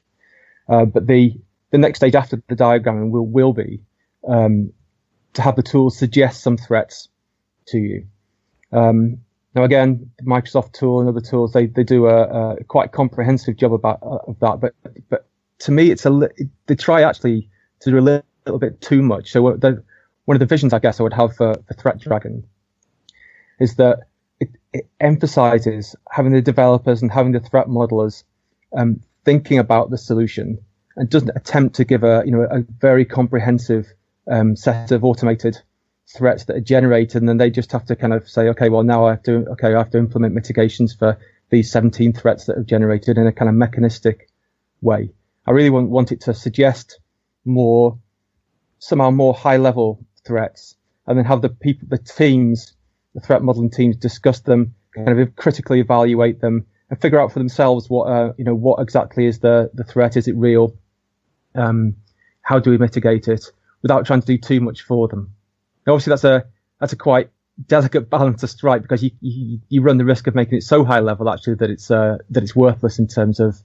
Uh, 0.68 0.84
but 0.84 1.06
the 1.06 1.34
the 1.70 1.78
next 1.78 1.98
stage 1.98 2.14
after 2.14 2.42
the 2.48 2.56
diagramming 2.56 3.10
will 3.10 3.26
will 3.26 3.52
be 3.52 3.80
um, 4.28 4.72
to 5.34 5.42
have 5.42 5.56
the 5.56 5.62
tools 5.62 5.96
suggest 5.96 6.42
some 6.42 6.56
threats 6.56 7.08
to 7.66 7.78
you. 7.78 8.06
Um, 8.72 9.18
now 9.54 9.64
again, 9.64 10.10
Microsoft 10.22 10.72
tool 10.72 11.00
and 11.00 11.08
other 11.08 11.20
tools 11.20 11.52
they, 11.52 11.66
they 11.66 11.84
do 11.84 12.06
a, 12.06 12.56
a 12.56 12.64
quite 12.64 12.92
comprehensive 12.92 13.56
job 13.56 13.72
about 13.72 14.00
uh, 14.02 14.18
of 14.26 14.38
that, 14.40 14.60
but 14.60 14.74
but 15.08 15.26
to 15.60 15.70
me 15.70 15.90
it's 15.90 16.04
a 16.04 16.28
they 16.66 16.74
try 16.74 17.02
actually 17.02 17.48
to 17.80 17.90
do 17.90 17.98
a 17.98 18.22
little 18.46 18.58
bit 18.58 18.80
too 18.80 19.02
much. 19.02 19.32
So 19.32 19.56
the, 19.56 19.82
one 20.24 20.34
of 20.36 20.40
the 20.40 20.46
visions 20.46 20.72
I 20.72 20.78
guess 20.78 21.00
I 21.00 21.02
would 21.02 21.12
have 21.12 21.36
for, 21.36 21.54
for 21.66 21.74
Threat 21.74 22.00
Dragon 22.00 22.46
is 23.58 23.76
that 23.76 24.00
it, 24.40 24.50
it, 24.72 24.88
emphasizes 25.00 25.94
having 26.10 26.32
the 26.32 26.42
developers 26.42 27.02
and 27.02 27.10
having 27.10 27.32
the 27.32 27.40
threat 27.40 27.68
modelers 27.68 28.24
um, 28.76 29.00
thinking 29.24 29.58
about 29.58 29.90
the 29.90 29.98
solution 29.98 30.58
and 30.96 31.08
doesn't 31.08 31.36
attempt 31.36 31.76
to 31.76 31.84
give 31.84 32.02
a 32.02 32.22
you 32.24 32.32
know 32.32 32.42
a 32.50 32.60
very 32.80 33.04
comprehensive 33.04 33.86
um, 34.28 34.56
set 34.56 34.90
of 34.90 35.04
automated 35.04 35.56
threats 36.06 36.44
that 36.44 36.56
are 36.56 36.60
generated 36.60 37.16
and 37.16 37.28
then 37.28 37.36
they 37.36 37.50
just 37.50 37.72
have 37.72 37.84
to 37.86 37.96
kind 37.96 38.12
of 38.12 38.28
say 38.28 38.48
okay 38.48 38.68
well 38.68 38.82
now 38.82 39.06
I 39.06 39.10
have 39.10 39.22
to 39.24 39.46
okay 39.52 39.72
I 39.72 39.78
have 39.78 39.90
to 39.90 39.98
implement 39.98 40.34
mitigations 40.34 40.94
for 40.94 41.18
these 41.50 41.70
17 41.70 42.12
threats 42.12 42.46
that 42.46 42.56
have 42.56 42.66
generated 42.66 43.18
in 43.18 43.26
a 43.26 43.32
kind 43.32 43.48
of 43.48 43.54
mechanistic 43.54 44.28
way. 44.80 45.10
I 45.46 45.52
really 45.52 45.70
want, 45.70 45.90
want 45.90 46.12
it 46.12 46.22
to 46.22 46.34
suggest 46.34 46.98
more 47.44 47.98
somehow 48.84 49.10
more 49.10 49.32
high 49.32 49.56
level 49.56 50.04
threats 50.26 50.76
and 51.06 51.16
then 51.16 51.24
have 51.24 51.40
the 51.40 51.48
people, 51.48 51.88
the 51.88 51.96
teams, 51.96 52.74
the 53.14 53.20
threat 53.20 53.42
modeling 53.42 53.70
teams 53.70 53.96
discuss 53.96 54.40
them, 54.40 54.74
kind 54.94 55.18
of 55.18 55.36
critically 55.36 55.80
evaluate 55.80 56.40
them, 56.42 56.66
and 56.90 57.00
figure 57.00 57.18
out 57.18 57.32
for 57.32 57.38
themselves 57.38 57.88
what 57.88 58.04
uh, 58.04 58.32
you 58.36 58.44
know 58.44 58.54
what 58.54 58.82
exactly 58.82 59.24
is 59.26 59.38
the 59.38 59.70
the 59.72 59.84
threat. 59.84 60.18
Is 60.18 60.28
it 60.28 60.36
real? 60.36 60.76
Um, 61.54 61.96
how 62.42 62.58
do 62.58 62.70
we 62.70 62.76
mitigate 62.76 63.26
it 63.26 63.46
without 63.80 64.04
trying 64.04 64.20
to 64.20 64.26
do 64.26 64.36
too 64.36 64.60
much 64.60 64.82
for 64.82 65.08
them? 65.08 65.32
Now, 65.86 65.94
obviously, 65.94 66.10
that's 66.10 66.24
a 66.24 66.44
that's 66.78 66.92
a 66.92 66.96
quite 66.96 67.30
delicate 67.66 68.10
balance 68.16 68.42
to 68.42 68.48
strike 68.48 68.82
because 68.82 69.02
you, 69.02 69.12
you, 69.22 69.60
you 69.70 69.80
run 69.80 69.96
the 69.96 70.04
risk 70.04 70.26
of 70.26 70.34
making 70.34 70.58
it 70.58 70.62
so 70.62 70.84
high 70.84 71.00
level 71.00 71.30
actually 71.30 71.54
that 71.54 71.70
it's 71.70 71.90
uh, 71.90 72.18
that 72.28 72.42
it's 72.42 72.54
worthless 72.54 72.98
in 72.98 73.06
terms 73.06 73.40
of, 73.40 73.62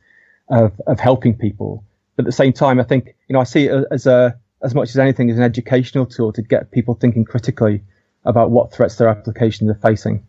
of 0.47 0.79
of 0.87 0.97
helping 1.01 1.35
people. 1.35 1.83
But 2.15 2.23
at 2.23 2.27
the 2.27 2.31
same 2.31 2.53
time, 2.53 2.79
I 2.79 2.83
think 2.83 3.15
you 3.27 3.33
know 3.33 3.41
I 3.41 3.45
see 3.45 3.65
it 3.65 3.85
as 3.91 4.07
a 4.07 4.39
as 4.61 4.75
much 4.75 4.89
as 4.89 4.97
anything 4.97 5.29
as 5.29 5.37
an 5.37 5.43
educational 5.43 6.05
tool 6.05 6.33
to 6.33 6.41
get 6.41 6.71
people 6.71 6.95
thinking 6.95 7.25
critically 7.25 7.81
about 8.25 8.51
what 8.51 8.73
threats 8.73 8.95
their 8.95 9.07
applications 9.07 9.69
are 9.69 9.79
facing. 9.81 10.25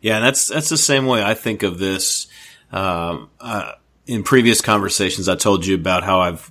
Yeah, 0.00 0.20
that's 0.20 0.48
that's 0.48 0.68
the 0.68 0.76
same 0.76 1.06
way 1.06 1.22
I 1.22 1.34
think 1.34 1.62
of 1.62 1.78
this. 1.78 2.26
Um, 2.70 3.30
uh, 3.40 3.72
in 4.06 4.22
previous 4.22 4.60
conversations, 4.60 5.28
I 5.28 5.36
told 5.36 5.66
you 5.66 5.74
about 5.74 6.04
how 6.04 6.20
I've 6.20 6.50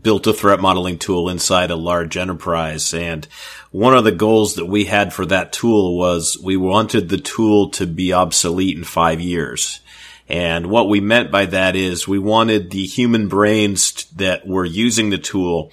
built 0.00 0.26
a 0.26 0.32
threat 0.32 0.60
modeling 0.60 0.98
tool 0.98 1.28
inside 1.28 1.70
a 1.70 1.76
large 1.76 2.16
enterprise. 2.16 2.92
And 2.92 3.26
one 3.70 3.94
of 3.94 4.04
the 4.04 4.12
goals 4.12 4.56
that 4.56 4.66
we 4.66 4.86
had 4.86 5.12
for 5.12 5.24
that 5.26 5.52
tool 5.52 5.96
was 5.96 6.38
we 6.42 6.56
wanted 6.56 7.08
the 7.08 7.18
tool 7.18 7.70
to 7.70 7.86
be 7.86 8.12
obsolete 8.12 8.76
in 8.76 8.84
five 8.84 9.20
years. 9.20 9.80
And 10.28 10.66
what 10.66 10.88
we 10.88 11.00
meant 11.00 11.30
by 11.30 11.46
that 11.46 11.76
is 11.76 12.08
we 12.08 12.18
wanted 12.18 12.70
the 12.70 12.86
human 12.86 13.28
brains 13.28 14.04
that 14.16 14.46
were 14.46 14.64
using 14.64 15.10
the 15.10 15.18
tool 15.18 15.70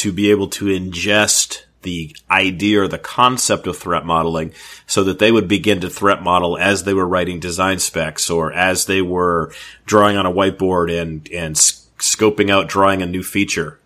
to 0.00 0.12
be 0.12 0.30
able 0.30 0.48
to 0.48 0.66
ingest 0.66 1.62
the 1.82 2.14
idea 2.30 2.82
or 2.82 2.88
the 2.88 2.98
concept 2.98 3.66
of 3.66 3.76
threat 3.76 4.04
modeling 4.04 4.52
so 4.86 5.04
that 5.04 5.18
they 5.18 5.32
would 5.32 5.48
begin 5.48 5.80
to 5.80 5.88
threat 5.88 6.22
model 6.22 6.58
as 6.58 6.84
they 6.84 6.92
were 6.92 7.06
writing 7.06 7.40
design 7.40 7.78
specs 7.78 8.28
or 8.28 8.52
as 8.52 8.84
they 8.84 9.00
were 9.00 9.52
drawing 9.86 10.16
on 10.16 10.26
a 10.26 10.32
whiteboard 10.32 10.90
and, 10.90 11.28
and 11.30 11.56
scoping 11.56 12.50
out 12.50 12.68
drawing 12.68 13.02
a 13.02 13.06
new 13.06 13.22
feature. 13.22 13.78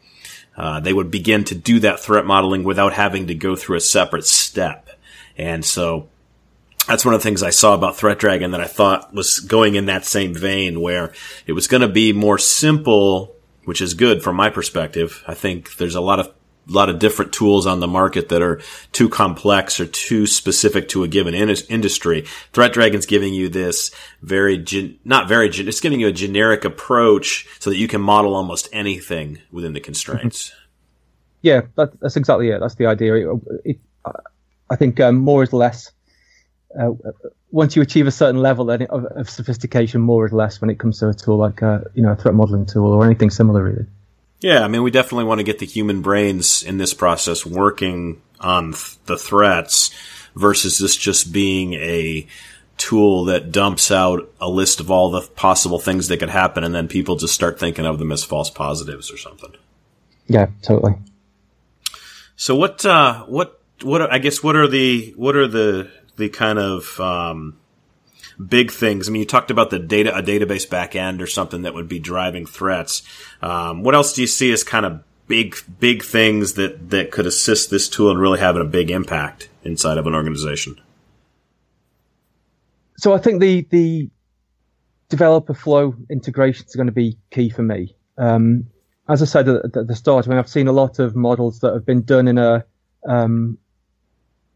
Uh, 0.56 0.80
they 0.80 0.92
would 0.92 1.10
begin 1.10 1.44
to 1.44 1.54
do 1.54 1.80
that 1.80 2.00
threat 2.00 2.24
modeling 2.24 2.64
without 2.64 2.92
having 2.92 3.26
to 3.26 3.34
go 3.34 3.56
through 3.56 3.76
a 3.76 3.80
separate 3.80 4.24
step. 4.24 4.88
And 5.36 5.64
so 5.64 6.08
that's 6.86 7.04
one 7.04 7.14
of 7.14 7.20
the 7.20 7.24
things 7.24 7.42
I 7.42 7.50
saw 7.50 7.74
about 7.74 7.96
Threat 7.96 8.18
Dragon 8.18 8.50
that 8.52 8.60
I 8.60 8.66
thought 8.66 9.12
was 9.14 9.40
going 9.40 9.74
in 9.74 9.86
that 9.86 10.04
same 10.04 10.34
vein 10.34 10.80
where 10.80 11.12
it 11.46 11.52
was 11.52 11.66
going 11.66 11.80
to 11.80 11.88
be 11.88 12.12
more 12.12 12.38
simple, 12.38 13.33
which 13.64 13.80
is 13.80 13.94
good 13.94 14.22
from 14.22 14.36
my 14.36 14.50
perspective. 14.50 15.22
I 15.26 15.34
think 15.34 15.76
there's 15.76 15.94
a 15.94 16.00
lot 16.00 16.20
of 16.20 16.32
a 16.68 16.72
lot 16.72 16.88
of 16.88 16.98
different 16.98 17.32
tools 17.32 17.66
on 17.66 17.80
the 17.80 17.86
market 17.86 18.30
that 18.30 18.40
are 18.40 18.60
too 18.92 19.08
complex 19.08 19.78
or 19.80 19.86
too 19.86 20.26
specific 20.26 20.88
to 20.88 21.02
a 21.04 21.08
given 21.08 21.34
in- 21.34 21.54
industry. 21.68 22.24
Threat 22.52 22.72
Dragon's 22.72 23.06
giving 23.06 23.34
you 23.34 23.48
this 23.48 23.90
very, 24.22 24.56
gen- 24.58 24.98
not 25.04 25.28
very, 25.28 25.50
gen- 25.50 25.68
it's 25.68 25.80
giving 25.80 26.00
you 26.00 26.08
a 26.08 26.12
generic 26.12 26.64
approach 26.64 27.46
so 27.58 27.68
that 27.70 27.76
you 27.76 27.86
can 27.88 28.00
model 28.00 28.34
almost 28.34 28.68
anything 28.72 29.40
within 29.50 29.72
the 29.72 29.80
constraints. 29.80 30.52
Yeah, 31.42 31.60
that, 31.76 32.00
that's 32.00 32.16
exactly 32.16 32.48
it. 32.48 32.58
That's 32.58 32.76
the 32.76 32.86
idea. 32.86 33.16
It, 33.16 33.40
it, 33.66 33.78
I 34.70 34.76
think 34.76 34.98
um, 34.98 35.16
more 35.16 35.42
is 35.42 35.52
less. 35.52 35.92
Uh, 36.74 36.92
once 37.54 37.76
you 37.76 37.82
achieve 37.82 38.08
a 38.08 38.10
certain 38.10 38.42
level 38.42 38.68
of, 38.68 38.82
of, 38.82 39.30
sophistication, 39.30 40.00
more 40.00 40.24
or 40.24 40.28
less 40.28 40.60
when 40.60 40.70
it 40.70 40.80
comes 40.80 40.98
to 40.98 41.08
a 41.08 41.14
tool 41.14 41.36
like 41.36 41.62
a, 41.62 41.68
uh, 41.68 41.80
you 41.94 42.02
know, 42.02 42.10
a 42.10 42.16
threat 42.16 42.34
modeling 42.34 42.66
tool 42.66 42.92
or 42.92 43.04
anything 43.04 43.30
similar, 43.30 43.62
really. 43.62 43.86
Yeah, 44.40 44.64
I 44.64 44.68
mean, 44.68 44.82
we 44.82 44.90
definitely 44.90 45.26
want 45.26 45.38
to 45.38 45.44
get 45.44 45.60
the 45.60 45.66
human 45.66 46.02
brains 46.02 46.64
in 46.64 46.78
this 46.78 46.92
process 46.92 47.46
working 47.46 48.20
on 48.40 48.72
th- 48.72 48.98
the 49.06 49.16
threats 49.16 49.94
versus 50.34 50.78
this 50.78 50.96
just 50.96 51.32
being 51.32 51.74
a 51.74 52.26
tool 52.76 53.26
that 53.26 53.52
dumps 53.52 53.92
out 53.92 54.28
a 54.40 54.48
list 54.48 54.80
of 54.80 54.90
all 54.90 55.12
the 55.12 55.20
possible 55.20 55.78
things 55.78 56.08
that 56.08 56.18
could 56.18 56.30
happen 56.30 56.64
and 56.64 56.74
then 56.74 56.88
people 56.88 57.14
just 57.14 57.34
start 57.34 57.60
thinking 57.60 57.86
of 57.86 58.00
them 58.00 58.10
as 58.10 58.24
false 58.24 58.50
positives 58.50 59.12
or 59.12 59.16
something. 59.16 59.52
Yeah, 60.26 60.48
totally. 60.62 60.96
So 62.34 62.56
what, 62.56 62.84
uh, 62.84 63.26
what, 63.26 63.62
what, 63.82 64.12
I 64.12 64.18
guess, 64.18 64.42
what 64.42 64.56
are 64.56 64.66
the, 64.66 65.14
what 65.16 65.36
are 65.36 65.46
the, 65.46 65.88
the 66.16 66.28
kind 66.28 66.58
of, 66.58 66.98
um, 67.00 67.56
big 68.44 68.70
things. 68.70 69.08
I 69.08 69.12
mean, 69.12 69.20
you 69.20 69.26
talked 69.26 69.50
about 69.50 69.70
the 69.70 69.78
data, 69.78 70.16
a 70.16 70.22
database 70.22 70.68
backend 70.68 71.20
or 71.20 71.26
something 71.26 71.62
that 71.62 71.74
would 71.74 71.88
be 71.88 71.98
driving 71.98 72.46
threats. 72.46 73.02
Um, 73.42 73.82
what 73.82 73.94
else 73.94 74.12
do 74.12 74.20
you 74.20 74.26
see 74.26 74.52
as 74.52 74.64
kind 74.64 74.86
of 74.86 75.02
big, 75.26 75.56
big 75.78 76.02
things 76.02 76.54
that, 76.54 76.90
that 76.90 77.10
could 77.10 77.26
assist 77.26 77.70
this 77.70 77.88
tool 77.88 78.10
in 78.10 78.18
really 78.18 78.40
having 78.40 78.62
a 78.62 78.66
big 78.66 78.90
impact 78.90 79.48
inside 79.62 79.98
of 79.98 80.06
an 80.06 80.14
organization? 80.14 80.80
So 82.96 83.12
I 83.12 83.18
think 83.18 83.40
the, 83.40 83.66
the 83.70 84.10
developer 85.08 85.54
flow 85.54 85.94
integrations 86.10 86.74
are 86.74 86.78
going 86.78 86.86
to 86.86 86.92
be 86.92 87.18
key 87.30 87.50
for 87.50 87.62
me. 87.62 87.94
Um, 88.18 88.66
as 89.08 89.20
I 89.20 89.26
said 89.26 89.48
at, 89.48 89.72
the 89.72 89.96
start, 89.96 90.26
I 90.26 90.30
mean, 90.30 90.38
I've 90.38 90.48
seen 90.48 90.68
a 90.68 90.72
lot 90.72 90.98
of 90.98 91.14
models 91.14 91.60
that 91.60 91.72
have 91.74 91.84
been 91.84 92.02
done 92.02 92.28
in 92.28 92.38
a, 92.38 92.64
um, 93.06 93.58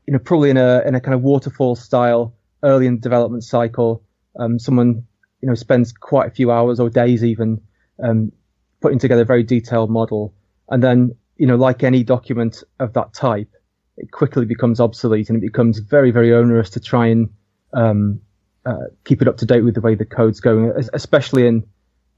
you 0.08 0.12
know, 0.12 0.18
probably 0.18 0.48
in 0.48 0.56
a 0.56 0.82
in 0.86 0.94
a 0.94 1.02
kind 1.02 1.14
of 1.14 1.20
waterfall 1.20 1.76
style 1.76 2.34
early 2.62 2.86
in 2.86 2.94
the 2.94 3.00
development 3.02 3.44
cycle. 3.44 4.02
Um, 4.38 4.58
someone 4.58 5.06
you 5.42 5.48
know 5.48 5.54
spends 5.54 5.92
quite 5.92 6.26
a 6.28 6.30
few 6.30 6.50
hours 6.50 6.80
or 6.80 6.88
days 6.88 7.22
even 7.22 7.60
um, 8.02 8.32
putting 8.80 8.98
together 8.98 9.20
a 9.20 9.26
very 9.26 9.42
detailed 9.42 9.90
model, 9.90 10.32
and 10.70 10.82
then 10.82 11.14
you 11.36 11.46
know 11.46 11.56
like 11.56 11.84
any 11.84 12.04
document 12.04 12.64
of 12.80 12.94
that 12.94 13.12
type, 13.12 13.50
it 13.98 14.10
quickly 14.10 14.46
becomes 14.46 14.80
obsolete 14.80 15.28
and 15.28 15.36
it 15.36 15.46
becomes 15.46 15.78
very 15.78 16.10
very 16.10 16.32
onerous 16.32 16.70
to 16.70 16.80
try 16.80 17.08
and 17.08 17.28
um, 17.74 18.22
uh, 18.64 18.84
keep 19.04 19.20
it 19.20 19.28
up 19.28 19.36
to 19.36 19.44
date 19.44 19.60
with 19.60 19.74
the 19.74 19.82
way 19.82 19.94
the 19.94 20.06
code's 20.06 20.40
going, 20.40 20.72
especially 20.94 21.46
in 21.46 21.66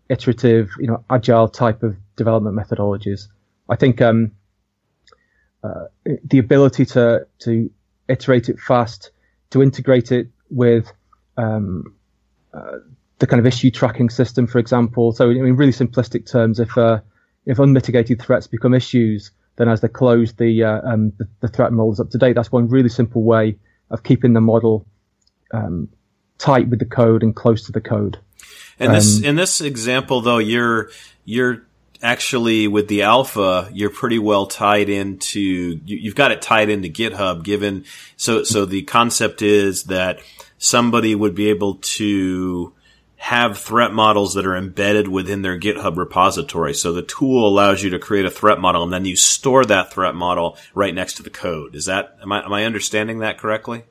iterative, 0.09 0.71
you 0.79 0.87
know, 0.87 1.05
agile 1.11 1.49
type 1.49 1.83
of 1.83 1.97
development 2.15 2.57
methodologies. 2.57 3.23
I 3.69 3.75
think 3.75 4.01
um, 4.01 4.31
uh, 5.65 5.87
the 6.25 6.39
ability 6.39 6.87
to 6.87 7.27
to 7.41 7.69
iterate 8.11 8.49
it 8.49 8.59
fast 8.59 9.11
to 9.51 9.63
integrate 9.63 10.13
it 10.13 10.29
with 10.51 10.93
um, 11.37 11.95
uh, 12.53 12.79
the 13.19 13.27
kind 13.27 13.41
of 13.41 13.47
issue 13.47 13.71
tracking 13.71 14.11
system, 14.11 14.47
for 14.47 14.59
example. 14.59 15.13
So, 15.13 15.31
in 15.31 15.57
really 15.57 15.73
simplistic 15.73 16.31
terms, 16.31 16.61
if 16.61 16.77
uh, 16.77 17.01
if 17.47 17.59
unmitigated 17.59 18.21
threats 18.21 18.47
become 18.47 18.75
issues, 18.75 19.31
then 19.57 19.69
as 19.69 19.81
they 19.81 19.89
close, 19.89 20.33
the, 20.35 20.65
uh, 20.65 20.81
um, 20.85 21.13
the, 21.19 21.29
the 21.41 21.49
threat 21.49 21.73
model 21.73 21.93
is 21.93 22.01
up 22.01 22.11
to 22.11 22.19
date. 22.19 22.35
That's 22.35 22.53
one 22.53 22.69
really 22.69 22.89
simple 22.89 23.23
way 23.23 23.57
of 23.91 24.03
keeping 24.03 24.33
the 24.33 24.41
model 24.41 24.87
um, 25.53 25.89
tight 26.39 26.69
with 26.69 26.79
the 26.79 26.85
code 26.85 27.23
and 27.23 27.35
close 27.35 27.67
to 27.67 27.73
the 27.73 27.81
code. 27.81 28.19
And 28.79 28.95
this 28.95 29.19
um, 29.19 29.25
in 29.25 29.37
this 29.37 29.61
example, 29.61 30.23
though, 30.23 30.39
you're 30.39 30.91
you're 31.25 31.67
actually 32.03 32.69
with 32.69 32.89
the 32.89 33.03
alpha, 33.03 33.69
you're 33.73 33.91
pretty 33.91 34.19
well 34.19 34.47
tied 34.47 34.89
into, 34.89 35.81
you, 35.85 36.11
have 36.11 36.17
got 36.17 36.33
it 36.33 36.43
tied 36.43 36.71
into 36.71 36.89
GitHub 36.89 37.43
given, 37.43 37.85
so, 38.17 38.43
so 38.45 38.65
the 38.65 38.83
concept 38.83 39.43
is 39.43 39.85
that 39.85 40.21
somebody 40.59 41.15
would 41.15 41.35
be 41.35 41.51
able 41.51 41.75
to 41.77 42.73
have 43.17 43.59
threat 43.59 43.93
models 43.93 44.33
that 44.33 44.47
are 44.47 44.57
embedded 44.57 45.07
within 45.07 45.43
their 45.43 45.59
GitHub 45.59 45.99
repository. 45.99 46.73
So 46.73 46.93
the 46.93 47.03
tool 47.03 47.47
allows 47.47 47.83
you 47.83 47.91
to 47.91 47.99
create 47.99 48.25
a 48.25 48.31
threat 48.31 48.59
model 48.59 48.83
and 48.83 48.91
then 48.91 49.05
you 49.05 49.15
store 49.15 49.63
that 49.67 49.93
threat 49.93 50.15
model 50.15 50.57
right 50.75 50.95
next 50.95 51.15
to 51.19 51.23
the 51.23 51.29
code. 51.29 51.75
Is 51.75 51.85
that, 51.85 52.17
am 52.23 52.33
I, 52.33 52.43
am 52.43 52.53
I 52.53 52.65
understanding 52.65 53.19
that 53.19 53.37
correctly? 53.37 53.85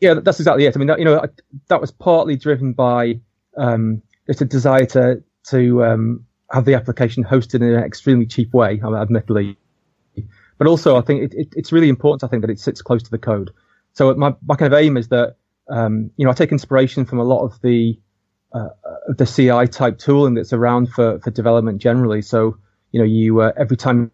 Yeah, 0.00 0.14
that's 0.14 0.40
exactly 0.40 0.66
it. 0.66 0.76
I 0.76 0.78
mean, 0.80 0.88
that, 0.88 0.98
you 0.98 1.04
know, 1.04 1.24
that 1.68 1.80
was 1.80 1.92
partly 1.92 2.34
driven 2.34 2.72
by, 2.72 3.20
um, 3.56 4.02
it's 4.26 4.40
a 4.40 4.44
desire 4.44 4.86
to, 4.86 5.22
to, 5.50 5.84
um, 5.84 6.26
have 6.52 6.64
the 6.64 6.74
application 6.74 7.24
hosted 7.24 7.56
in 7.56 7.62
an 7.62 7.82
extremely 7.82 8.26
cheap 8.26 8.52
way, 8.52 8.80
admittedly. 8.84 9.56
But 10.58 10.66
also, 10.66 10.96
I 10.96 11.00
think 11.00 11.22
it, 11.22 11.34
it, 11.34 11.48
it's 11.56 11.72
really 11.72 11.88
important. 11.88 12.22
I 12.22 12.30
think 12.30 12.42
that 12.42 12.50
it 12.50 12.60
sits 12.60 12.82
close 12.82 13.02
to 13.02 13.10
the 13.10 13.18
code. 13.18 13.50
So 13.94 14.14
my, 14.14 14.34
my 14.46 14.54
kind 14.56 14.72
of 14.72 14.78
aim 14.78 14.96
is 14.96 15.08
that 15.08 15.36
um, 15.68 16.10
you 16.16 16.24
know 16.24 16.30
I 16.30 16.34
take 16.34 16.52
inspiration 16.52 17.04
from 17.04 17.18
a 17.18 17.24
lot 17.24 17.44
of 17.44 17.60
the 17.62 17.98
uh, 18.52 18.68
the 19.08 19.26
CI 19.26 19.66
type 19.66 19.98
tooling 19.98 20.34
that's 20.34 20.52
around 20.52 20.90
for 20.90 21.18
for 21.20 21.30
development 21.30 21.80
generally. 21.80 22.22
So 22.22 22.58
you 22.90 23.00
know 23.00 23.06
you 23.06 23.40
uh, 23.40 23.52
every 23.56 23.76
time 23.76 24.10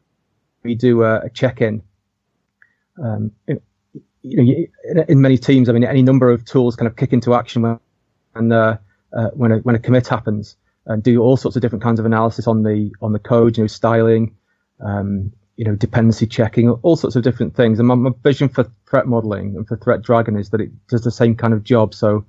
you 0.65 0.77
do 0.77 1.03
a, 1.03 1.21
a 1.23 1.31
check-in, 1.31 1.83
um, 3.03 3.33
you 3.47 3.61
know, 4.23 5.05
in 5.09 5.21
many 5.21 5.39
teams, 5.39 5.69
I 5.69 5.73
mean, 5.73 5.85
any 5.85 6.03
number 6.03 6.31
of 6.31 6.45
tools 6.45 6.77
kind 6.77 6.87
of 6.89 6.97
kick 6.97 7.13
into 7.13 7.35
action 7.35 7.79
when 8.33 8.53
uh, 8.53 8.79
uh, 9.13 9.31
when 9.35 9.53
a 9.53 9.59
when 9.59 9.75
a 9.75 9.79
commit 9.79 10.07
happens 10.07 10.57
and 10.89 11.03
do 11.03 11.23
all 11.23 11.37
sorts 11.37 11.57
of 11.57 11.63
different 11.63 11.83
kinds 11.83 12.01
of 12.01 12.07
analysis 12.07 12.47
on 12.47 12.63
the 12.63 12.91
on 13.01 13.13
the 13.13 13.19
code, 13.19 13.57
you 13.57 13.65
know, 13.65 13.69
styling, 13.69 14.35
um, 14.85 15.33
you 15.57 15.65
know, 15.65 15.77
dependency 15.77 16.27
checking, 16.27 16.71
all 16.71 16.97
sorts 16.97 17.15
of 17.15 17.23
different 17.23 17.55
things. 17.55 17.79
And 17.79 17.87
my, 17.87 17.95
my, 17.95 18.11
vision 18.23 18.49
for 18.49 18.71
threat 18.89 19.07
modeling 19.07 19.55
and 19.57 19.67
for 19.67 19.77
Threat 19.77 20.03
Dragon 20.03 20.37
is 20.37 20.51
that 20.51 20.61
it 20.61 20.71
does 20.89 21.03
the 21.03 21.11
same 21.11 21.37
kind 21.37 21.55
of 21.55 21.63
job. 21.63 21.95
So 21.95 22.25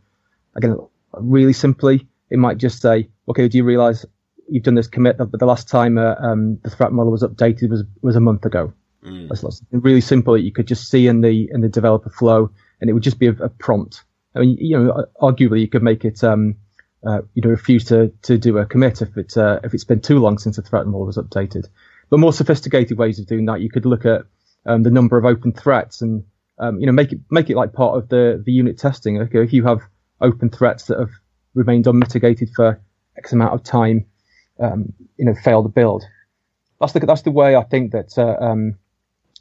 again, 0.56 0.78
really 1.14 1.54
simply, 1.54 2.08
it 2.30 2.38
might 2.38 2.58
just 2.58 2.82
say, 2.82 3.10
okay, 3.28 3.48
do 3.48 3.58
you 3.58 3.64
realize 3.64 4.06
you've 4.50 4.64
done 4.64 4.76
this 4.76 4.88
commit, 4.88 5.18
but 5.18 5.32
the 5.40 5.46
last 5.46 5.70
time 5.70 5.98
uh, 5.98 6.16
um, 6.16 6.60
the 6.64 6.70
threat 6.70 6.92
model 6.92 7.12
was 7.12 7.24
updated 7.24 7.70
was 7.70 7.84
was 8.02 8.16
a 8.16 8.20
month 8.20 8.46
ago. 8.46 8.74
Mm. 9.06 9.30
That's 9.30 9.62
really 9.72 10.02
simple 10.02 10.34
that 10.34 10.42
you 10.42 10.52
could 10.52 10.68
just 10.68 10.90
see 10.90 11.08
in 11.08 11.22
the 11.22 11.50
in 11.52 11.62
the 11.62 11.70
developer 11.70 12.10
flow, 12.10 12.52
and 12.82 12.90
it 12.90 12.94
would 12.94 13.04
just 13.04 13.20
be 13.20 13.28
a, 13.28 13.32
a 13.34 13.50
prompt. 13.50 14.04
I 14.36 14.40
mean, 14.40 14.58
you 14.60 14.78
know, 14.78 15.06
arguably 15.22 15.62
you 15.62 15.68
could 15.68 15.84
make 15.84 16.06
it, 16.06 16.24
um, 16.24 16.56
uh, 17.06 17.22
you 17.34 17.42
know, 17.42 17.50
refuse 17.50 17.86
to, 17.86 18.12
to 18.24 18.38
do 18.38 18.58
a 18.58 18.66
commit 18.66 19.02
if 19.02 19.16
it's 19.18 19.38
uh, 19.38 19.60
if 19.64 19.74
it's 19.74 19.86
been 19.86 20.02
too 20.02 20.20
long 20.20 20.38
since 20.38 20.58
the 20.58 20.62
threat 20.62 20.86
model 20.86 21.06
was 21.06 21.18
updated. 21.18 21.68
But 22.10 22.20
more 22.20 22.34
sophisticated 22.34 22.98
ways 22.98 23.20
of 23.20 23.28
doing 23.28 23.46
that, 23.46 23.62
you 23.62 23.70
could 23.70 23.86
look 23.86 24.06
at 24.06 24.24
um, 24.66 24.84
the 24.84 24.92
number 24.92 25.18
of 25.18 25.26
open 25.26 25.54
threats 25.54 26.02
and 26.02 26.26
um, 26.58 26.80
you 26.80 26.86
know 26.86 26.92
make 26.92 27.12
it 27.12 27.20
make 27.30 27.50
it 27.50 27.56
like 27.56 27.74
part 27.74 27.98
of 27.98 28.10
the 28.10 28.42
the 28.46 28.52
unit 28.52 28.78
testing. 28.78 29.20
Okay, 29.22 29.44
if 29.44 29.54
you 29.54 29.64
have 29.66 29.82
open 30.20 30.50
threats 30.50 30.86
that 30.86 31.00
have 31.00 31.12
remained 31.54 31.88
unmitigated 31.88 32.50
for 32.56 32.82
X 33.18 33.32
amount 33.32 33.54
of 33.54 33.64
time, 33.64 34.06
um, 34.60 34.94
you 35.18 35.26
know, 35.26 35.36
fail 35.36 35.64
the 35.64 35.70
build. 35.70 36.04
That's 36.80 36.94
the 36.94 37.00
that's 37.00 37.22
the 37.24 37.32
way 37.32 37.56
I 37.56 37.64
think 37.64 37.92
that 37.92 38.18
uh, 38.18 38.44
um, 38.44 38.78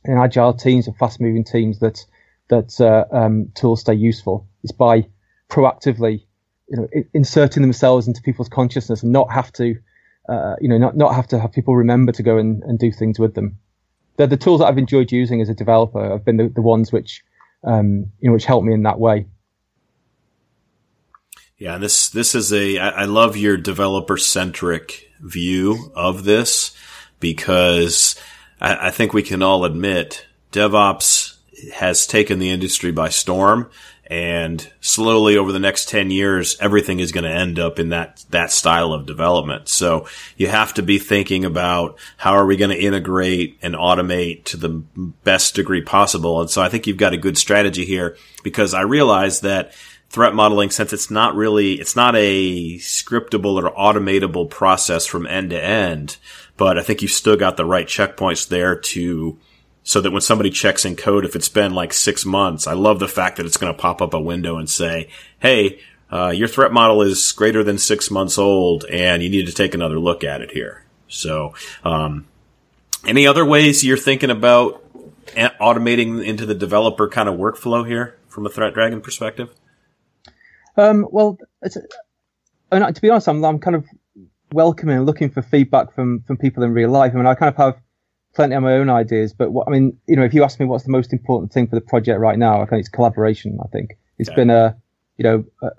in 0.04 0.16
agile 0.16 0.54
teams 0.54 0.86
and 0.86 0.96
fast 0.96 1.20
moving 1.20 1.44
teams 1.44 1.80
that 1.80 2.04
that 2.48 2.80
uh, 2.80 3.04
um, 3.14 3.50
tools 3.54 3.80
stay 3.80 3.94
useful 3.94 4.46
is 4.62 4.72
by 4.72 5.08
proactively 5.50 6.24
you 6.68 6.76
know 6.76 6.88
inserting 7.14 7.62
themselves 7.62 8.06
into 8.06 8.22
people's 8.22 8.48
consciousness 8.48 9.02
and 9.02 9.12
not 9.12 9.32
have 9.32 9.52
to 9.52 9.76
uh, 10.28 10.54
you 10.60 10.68
know 10.68 10.78
not 10.78 10.96
not 10.96 11.14
have 11.14 11.26
to 11.28 11.38
have 11.38 11.52
people 11.52 11.74
remember 11.74 12.12
to 12.12 12.22
go 12.22 12.38
and, 12.38 12.62
and 12.64 12.78
do 12.78 12.92
things 12.92 13.18
with 13.18 13.34
them. 13.34 13.58
The, 14.16 14.26
the 14.26 14.36
tools 14.36 14.60
that 14.60 14.66
I've 14.66 14.78
enjoyed 14.78 15.12
using 15.12 15.40
as 15.40 15.48
a 15.48 15.54
developer 15.54 16.10
have 16.10 16.24
been 16.24 16.36
the, 16.36 16.48
the 16.48 16.62
ones 16.62 16.92
which 16.92 17.22
um, 17.64 18.12
you 18.20 18.28
know 18.28 18.32
which 18.32 18.44
help 18.44 18.64
me 18.64 18.74
in 18.74 18.82
that 18.82 19.00
way. 19.00 19.26
Yeah 21.56 21.78
this 21.78 22.08
this 22.10 22.34
is 22.34 22.52
a 22.52 22.78
I, 22.78 22.88
I 22.88 23.04
love 23.04 23.36
your 23.36 23.56
developer 23.56 24.16
centric 24.16 25.10
view 25.20 25.90
of 25.94 26.24
this 26.24 26.76
because 27.20 28.16
I, 28.60 28.88
I 28.88 28.90
think 28.90 29.12
we 29.12 29.22
can 29.22 29.42
all 29.42 29.64
admit 29.64 30.26
DevOps 30.52 31.36
has 31.74 32.06
taken 32.06 32.38
the 32.38 32.50
industry 32.50 32.92
by 32.92 33.08
storm 33.08 33.70
and 34.08 34.72
slowly 34.80 35.36
over 35.36 35.52
the 35.52 35.58
next 35.58 35.88
10 35.90 36.10
years 36.10 36.56
everything 36.60 36.98
is 36.98 37.12
going 37.12 37.24
to 37.24 37.30
end 37.30 37.58
up 37.58 37.78
in 37.78 37.90
that 37.90 38.24
that 38.30 38.50
style 38.50 38.92
of 38.92 39.06
development. 39.06 39.68
So 39.68 40.06
you 40.36 40.48
have 40.48 40.74
to 40.74 40.82
be 40.82 40.98
thinking 40.98 41.44
about 41.44 41.98
how 42.16 42.32
are 42.32 42.46
we 42.46 42.56
going 42.56 42.70
to 42.70 42.82
integrate 42.82 43.58
and 43.60 43.74
automate 43.74 44.44
to 44.44 44.56
the 44.56 44.70
best 45.24 45.54
degree 45.54 45.82
possible. 45.82 46.40
And 46.40 46.50
so 46.50 46.62
i 46.62 46.68
think 46.68 46.86
you've 46.86 46.96
got 46.96 47.12
a 47.12 47.18
good 47.18 47.36
strategy 47.38 47.84
here 47.84 48.16
because 48.42 48.74
i 48.74 48.80
realize 48.80 49.40
that 49.40 49.72
threat 50.10 50.34
modeling 50.34 50.70
since 50.70 50.92
it's 50.92 51.10
not 51.10 51.34
really 51.34 51.74
it's 51.74 51.96
not 51.96 52.16
a 52.16 52.76
scriptable 52.76 53.62
or 53.62 53.70
automatable 53.72 54.48
process 54.48 55.06
from 55.06 55.26
end 55.26 55.50
to 55.50 55.62
end 55.62 56.16
but 56.56 56.78
i 56.78 56.82
think 56.82 57.02
you've 57.02 57.10
still 57.10 57.36
got 57.36 57.56
the 57.56 57.64
right 57.64 57.86
checkpoints 57.86 58.48
there 58.48 58.74
to 58.74 59.38
so 59.88 60.02
that 60.02 60.10
when 60.10 60.20
somebody 60.20 60.50
checks 60.50 60.84
in 60.84 60.94
code, 60.96 61.24
if 61.24 61.34
it's 61.34 61.48
been 61.48 61.72
like 61.72 61.94
six 61.94 62.26
months, 62.26 62.66
I 62.66 62.74
love 62.74 62.98
the 62.98 63.08
fact 63.08 63.38
that 63.38 63.46
it's 63.46 63.56
going 63.56 63.72
to 63.72 63.78
pop 63.78 64.02
up 64.02 64.12
a 64.12 64.20
window 64.20 64.58
and 64.58 64.68
say, 64.68 65.08
Hey, 65.38 65.80
uh, 66.12 66.28
your 66.28 66.46
threat 66.46 66.72
model 66.72 67.00
is 67.00 67.32
greater 67.32 67.64
than 67.64 67.78
six 67.78 68.10
months 68.10 68.36
old 68.36 68.84
and 68.84 69.22
you 69.22 69.30
need 69.30 69.46
to 69.46 69.52
take 69.52 69.72
another 69.72 69.98
look 69.98 70.22
at 70.22 70.42
it 70.42 70.50
here. 70.50 70.84
So, 71.08 71.54
um, 71.84 72.26
any 73.06 73.26
other 73.26 73.46
ways 73.46 73.82
you're 73.82 73.96
thinking 73.96 74.28
about 74.28 74.84
automating 75.58 76.22
into 76.22 76.44
the 76.44 76.54
developer 76.54 77.08
kind 77.08 77.26
of 77.26 77.36
workflow 77.36 77.88
here 77.88 78.18
from 78.28 78.44
a 78.44 78.50
Threat 78.50 78.74
Dragon 78.74 79.00
perspective? 79.00 79.54
Um, 80.76 81.06
well, 81.10 81.38
to 81.64 83.00
be 83.00 83.08
honest, 83.08 83.26
I'm, 83.26 83.42
I'm 83.42 83.58
kind 83.58 83.74
of 83.76 83.86
welcoming 84.52 84.98
and 84.98 85.06
looking 85.06 85.30
for 85.30 85.40
feedback 85.40 85.94
from, 85.94 86.20
from 86.26 86.36
people 86.36 86.62
in 86.62 86.74
real 86.74 86.90
life. 86.90 87.12
I 87.14 87.16
mean, 87.16 87.24
I 87.24 87.34
kind 87.34 87.48
of 87.48 87.56
have 87.56 87.82
plenty 88.34 88.54
of 88.54 88.62
my 88.62 88.74
own 88.74 88.90
ideas, 88.90 89.32
but 89.32 89.52
what, 89.52 89.66
I 89.68 89.70
mean, 89.70 89.98
you 90.06 90.16
know, 90.16 90.24
if 90.24 90.34
you 90.34 90.44
ask 90.44 90.60
me 90.60 90.66
what's 90.66 90.84
the 90.84 90.90
most 90.90 91.12
important 91.12 91.52
thing 91.52 91.66
for 91.66 91.74
the 91.74 91.80
project 91.80 92.20
right 92.20 92.38
now, 92.38 92.62
I 92.62 92.66
think 92.66 92.80
it's 92.80 92.88
collaboration. 92.88 93.58
I 93.62 93.68
think 93.68 93.98
it's 94.18 94.28
yeah. 94.30 94.36
been 94.36 94.50
a, 94.50 94.76
you 95.16 95.24
know, 95.24 95.44
a, 95.62 95.70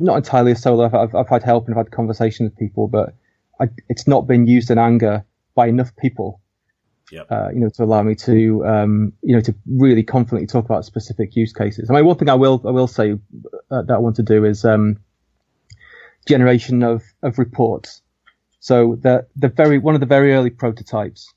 not 0.00 0.16
entirely 0.16 0.52
a 0.52 0.56
solo. 0.56 0.84
I've, 0.84 1.14
I've 1.14 1.28
had 1.28 1.42
help 1.42 1.66
and 1.66 1.74
I've 1.74 1.86
had 1.86 1.92
conversations 1.92 2.50
with 2.50 2.58
people, 2.58 2.88
but 2.88 3.14
I, 3.60 3.68
it's 3.88 4.06
not 4.06 4.26
been 4.26 4.46
used 4.46 4.70
in 4.70 4.78
anger 4.78 5.24
by 5.54 5.68
enough 5.68 5.94
people. 5.96 6.40
Yep. 7.12 7.26
Uh, 7.30 7.48
you 7.50 7.60
know, 7.60 7.68
to 7.68 7.84
allow 7.84 8.02
me 8.02 8.14
to, 8.14 8.64
um, 8.66 9.12
you 9.22 9.36
know, 9.36 9.42
to 9.42 9.54
really 9.66 10.02
confidently 10.02 10.46
talk 10.46 10.64
about 10.64 10.86
specific 10.86 11.36
use 11.36 11.52
cases. 11.52 11.90
I 11.90 11.94
mean, 11.94 12.06
one 12.06 12.16
thing 12.16 12.30
I 12.30 12.34
will, 12.34 12.62
I 12.66 12.70
will 12.70 12.86
say 12.86 13.12
uh, 13.70 13.82
that 13.82 13.94
I 13.94 13.98
want 13.98 14.16
to 14.16 14.22
do 14.22 14.44
is 14.44 14.64
um, 14.64 14.96
generation 16.26 16.82
of 16.82 17.02
of 17.22 17.38
reports. 17.38 18.00
So 18.60 18.96
the 19.02 19.26
the 19.36 19.48
very 19.48 19.78
one 19.78 19.94
of 19.94 20.00
the 20.00 20.06
very 20.06 20.32
early 20.32 20.48
prototypes 20.48 21.33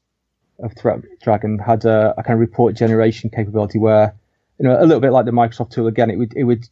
of 0.60 0.74
Threat 0.74 1.00
Dragon 1.22 1.60
had 1.60 1.86
a, 1.86 2.14
a, 2.18 2.24
kind 2.24 2.34
of 2.36 2.40
report 2.40 2.76
generation 2.76 3.30
capability 3.30 3.80
where, 3.80 4.16
you 4.60 4.68
know, 4.68 4.78
a 4.80 4.86
little 4.86 5.00
bit 5.00 5.12
like 5.12 5.26
the 5.26 5.32
Microsoft 5.32 5.72
tool 5.72 5.88
again, 5.88 6.10
it 6.10 6.18
would 6.18 6.34
it 6.36 6.44
would 6.44 6.68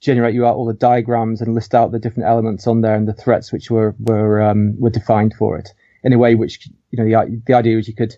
generate 0.00 0.34
you 0.34 0.46
out 0.46 0.56
all 0.56 0.66
the 0.66 0.74
diagrams 0.74 1.40
and 1.40 1.54
list 1.54 1.74
out 1.74 1.92
the 1.92 1.98
different 1.98 2.28
elements 2.28 2.66
on 2.66 2.80
there 2.80 2.94
and 2.94 3.06
the 3.06 3.12
threats 3.12 3.52
which 3.52 3.70
were 3.70 3.94
were 3.98 4.42
um, 4.42 4.78
were 4.80 4.90
defined 4.90 5.34
for 5.34 5.58
it 5.58 5.70
in 6.02 6.12
a 6.12 6.18
way 6.18 6.34
which 6.34 6.68
you 6.90 6.98
know 6.98 7.04
the 7.04 7.42
the 7.46 7.54
idea 7.54 7.78
is 7.78 7.86
you 7.86 7.94
could 7.94 8.16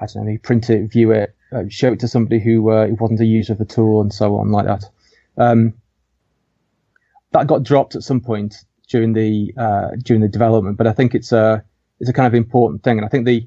I 0.00 0.06
don't 0.06 0.26
know 0.26 0.38
print 0.42 0.68
it, 0.70 0.90
view 0.90 1.12
it, 1.12 1.34
uh, 1.52 1.64
show 1.68 1.92
it 1.92 2.00
to 2.00 2.08
somebody 2.08 2.40
who 2.40 2.70
uh, 2.70 2.88
wasn't 2.98 3.20
a 3.20 3.24
user 3.24 3.54
of 3.54 3.58
the 3.58 3.64
tool 3.64 4.00
and 4.00 4.12
so 4.12 4.36
on 4.36 4.50
like 4.50 4.66
that. 4.66 4.84
Um, 5.36 5.74
that 7.32 7.46
got 7.46 7.62
dropped 7.62 7.94
at 7.94 8.02
some 8.02 8.20
point 8.20 8.56
during 8.88 9.12
the 9.12 9.52
uh, 9.56 9.90
during 10.02 10.20
the 10.20 10.28
development, 10.28 10.76
but 10.76 10.86
I 10.86 10.92
think 10.92 11.14
it's 11.14 11.32
a 11.32 11.64
it's 12.00 12.10
a 12.10 12.12
kind 12.12 12.26
of 12.26 12.34
important 12.34 12.82
thing, 12.82 12.98
and 12.98 13.04
I 13.04 13.08
think 13.08 13.26
the 13.26 13.46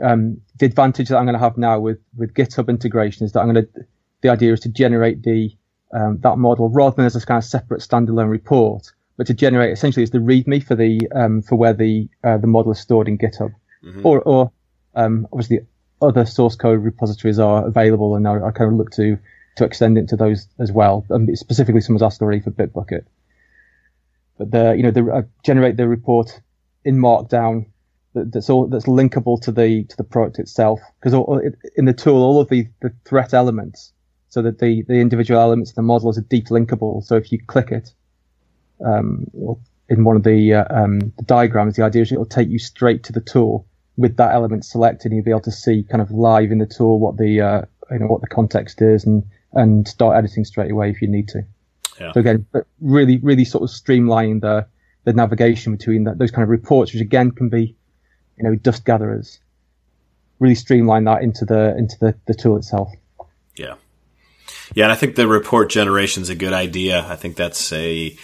um, 0.00 0.40
the 0.58 0.66
advantage 0.66 1.08
that 1.08 1.18
I'm 1.18 1.24
going 1.24 1.34
to 1.34 1.40
have 1.40 1.58
now 1.58 1.78
with, 1.80 1.98
with 2.16 2.34
GitHub 2.34 2.68
integration 2.68 3.26
is 3.26 3.32
that 3.32 3.40
I'm 3.40 3.52
going 3.52 3.66
to, 3.66 3.86
the 4.22 4.30
idea 4.30 4.52
is 4.52 4.60
to 4.60 4.68
generate 4.68 5.22
the, 5.22 5.50
um, 5.92 6.18
that 6.20 6.38
model 6.38 6.70
rather 6.70 6.96
than 6.96 7.04
as 7.04 7.16
a 7.16 7.24
kind 7.24 7.38
of 7.38 7.44
separate 7.44 7.80
standalone 7.80 8.30
report, 8.30 8.92
but 9.16 9.26
to 9.26 9.34
generate 9.34 9.72
essentially 9.72 10.02
as 10.02 10.10
the 10.10 10.18
README 10.18 10.64
for 10.64 10.74
the, 10.74 11.00
um, 11.14 11.42
for 11.42 11.56
where 11.56 11.74
the, 11.74 12.08
uh, 12.24 12.38
the 12.38 12.46
model 12.46 12.72
is 12.72 12.80
stored 12.80 13.08
in 13.08 13.18
GitHub. 13.18 13.52
Mm-hmm. 13.84 14.06
Or, 14.06 14.20
or, 14.22 14.52
um, 14.94 15.26
obviously 15.32 15.60
other 16.00 16.24
source 16.26 16.56
code 16.56 16.82
repositories 16.82 17.38
are 17.38 17.66
available 17.66 18.16
and 18.16 18.26
I, 18.26 18.46
I 18.46 18.50
kind 18.50 18.72
of 18.72 18.78
look 18.78 18.90
to, 18.92 19.18
to 19.56 19.64
extend 19.64 19.98
it 19.98 20.08
to 20.08 20.16
those 20.16 20.48
as 20.58 20.72
well. 20.72 21.04
Um, 21.10 21.34
specifically, 21.36 21.80
someone's 21.80 22.02
asked 22.02 22.22
already 22.22 22.40
for 22.40 22.50
Bitbucket. 22.50 23.04
But 24.38 24.50
the, 24.50 24.74
you 24.74 24.82
know, 24.82 24.90
the, 24.90 25.12
uh, 25.12 25.22
generate 25.44 25.76
the 25.76 25.86
report 25.86 26.40
in 26.84 26.96
Markdown 26.96 27.66
that's 28.14 28.50
all 28.50 28.66
that's 28.66 28.86
linkable 28.86 29.40
to 29.42 29.52
the 29.52 29.84
to 29.84 29.96
the 29.96 30.04
product 30.04 30.38
itself. 30.38 30.80
Because 31.00 31.14
in 31.76 31.84
the 31.84 31.92
tool 31.92 32.22
all 32.22 32.40
of 32.40 32.48
the, 32.48 32.68
the 32.80 32.92
threat 33.04 33.34
elements 33.34 33.92
so 34.28 34.42
that 34.42 34.58
the 34.58 34.82
the 34.82 34.94
individual 34.94 35.40
elements 35.40 35.70
of 35.70 35.76
the 35.76 35.82
model 35.82 36.10
is 36.10 36.20
deep 36.28 36.46
linkable. 36.48 37.04
So 37.04 37.16
if 37.16 37.32
you 37.32 37.38
click 37.46 37.70
it 37.70 37.92
um, 38.84 39.26
in 39.88 40.04
one 40.04 40.16
of 40.16 40.22
the, 40.22 40.54
uh, 40.54 40.64
um, 40.70 41.00
the 41.18 41.24
diagrams 41.24 41.76
the 41.76 41.84
idea 41.84 42.02
is 42.02 42.12
it'll 42.12 42.24
take 42.24 42.48
you 42.48 42.58
straight 42.58 43.04
to 43.04 43.12
the 43.12 43.20
tool 43.20 43.66
with 43.96 44.16
that 44.16 44.32
element 44.32 44.64
selected 44.64 45.12
and 45.12 45.16
you'll 45.16 45.24
be 45.24 45.30
able 45.30 45.40
to 45.40 45.52
see 45.52 45.82
kind 45.82 46.00
of 46.00 46.10
live 46.10 46.50
in 46.50 46.58
the 46.58 46.66
tool 46.66 46.98
what 46.98 47.18
the 47.18 47.40
uh, 47.40 47.62
you 47.90 47.98
know 47.98 48.06
what 48.06 48.20
the 48.20 48.26
context 48.26 48.80
is 48.80 49.04
and 49.04 49.24
and 49.52 49.86
start 49.86 50.16
editing 50.16 50.44
straight 50.44 50.70
away 50.70 50.90
if 50.90 51.02
you 51.02 51.08
need 51.08 51.28
to. 51.28 51.42
Yeah. 52.00 52.12
so 52.12 52.20
again 52.20 52.46
really 52.80 53.18
really 53.18 53.44
sort 53.44 53.64
of 53.64 53.68
streamlining 53.68 54.40
the 54.40 54.66
the 55.04 55.12
navigation 55.12 55.76
between 55.76 56.04
that, 56.04 56.16
those 56.16 56.30
kind 56.30 56.42
of 56.42 56.48
reports 56.48 56.92
which 56.94 57.02
again 57.02 57.32
can 57.32 57.50
be 57.50 57.76
you 58.42 58.50
know, 58.50 58.56
dust 58.56 58.84
gatherers. 58.84 59.38
Really 60.38 60.54
streamline 60.54 61.04
that 61.04 61.22
into 61.22 61.44
the 61.44 61.76
into 61.76 61.96
the, 62.00 62.14
the 62.26 62.34
tool 62.34 62.56
itself. 62.56 62.90
Yeah. 63.56 63.74
Yeah, 64.74 64.84
and 64.84 64.92
I 64.92 64.96
think 64.96 65.14
the 65.14 65.28
report 65.28 65.70
generation 65.70 66.22
is 66.22 66.30
a 66.30 66.34
good 66.34 66.52
idea. 66.52 67.06
I 67.06 67.14
think 67.14 67.36
that's 67.36 67.72
a, 67.72 68.16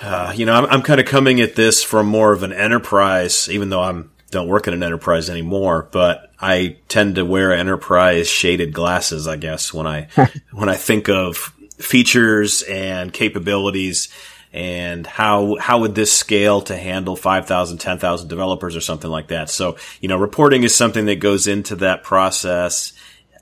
uh, 0.00 0.32
you 0.34 0.46
know, 0.46 0.54
I'm, 0.54 0.66
I'm 0.66 0.82
kind 0.82 1.00
of 1.00 1.06
coming 1.06 1.40
at 1.40 1.56
this 1.56 1.82
from 1.82 2.06
more 2.06 2.32
of 2.32 2.42
an 2.42 2.52
enterprise, 2.52 3.48
even 3.50 3.68
though 3.68 3.82
I'm 3.82 4.10
don't 4.30 4.48
work 4.48 4.68
in 4.68 4.74
an 4.74 4.82
enterprise 4.82 5.30
anymore, 5.30 5.88
but 5.90 6.32
I 6.38 6.76
tend 6.88 7.14
to 7.14 7.24
wear 7.24 7.52
enterprise 7.52 8.28
shaded 8.28 8.74
glasses, 8.74 9.26
I 9.26 9.36
guess, 9.36 9.72
when 9.72 9.86
I, 9.86 10.08
when 10.52 10.68
I 10.68 10.76
think 10.76 11.08
of 11.08 11.54
features 11.78 12.62
and 12.62 13.12
capabilities 13.12 14.08
and 14.52 15.06
how 15.06 15.56
how 15.56 15.80
would 15.80 15.94
this 15.94 16.12
scale 16.12 16.62
to 16.62 16.76
handle 16.76 17.16
5,000, 17.16 17.78
10,000 17.78 18.28
developers 18.28 18.76
or 18.76 18.80
something 18.80 19.10
like 19.10 19.28
that. 19.28 19.50
So, 19.50 19.76
you 20.00 20.08
know, 20.08 20.16
reporting 20.16 20.62
is 20.62 20.74
something 20.74 21.06
that 21.06 21.16
goes 21.16 21.46
into 21.46 21.76
that 21.76 22.02
process. 22.02 22.92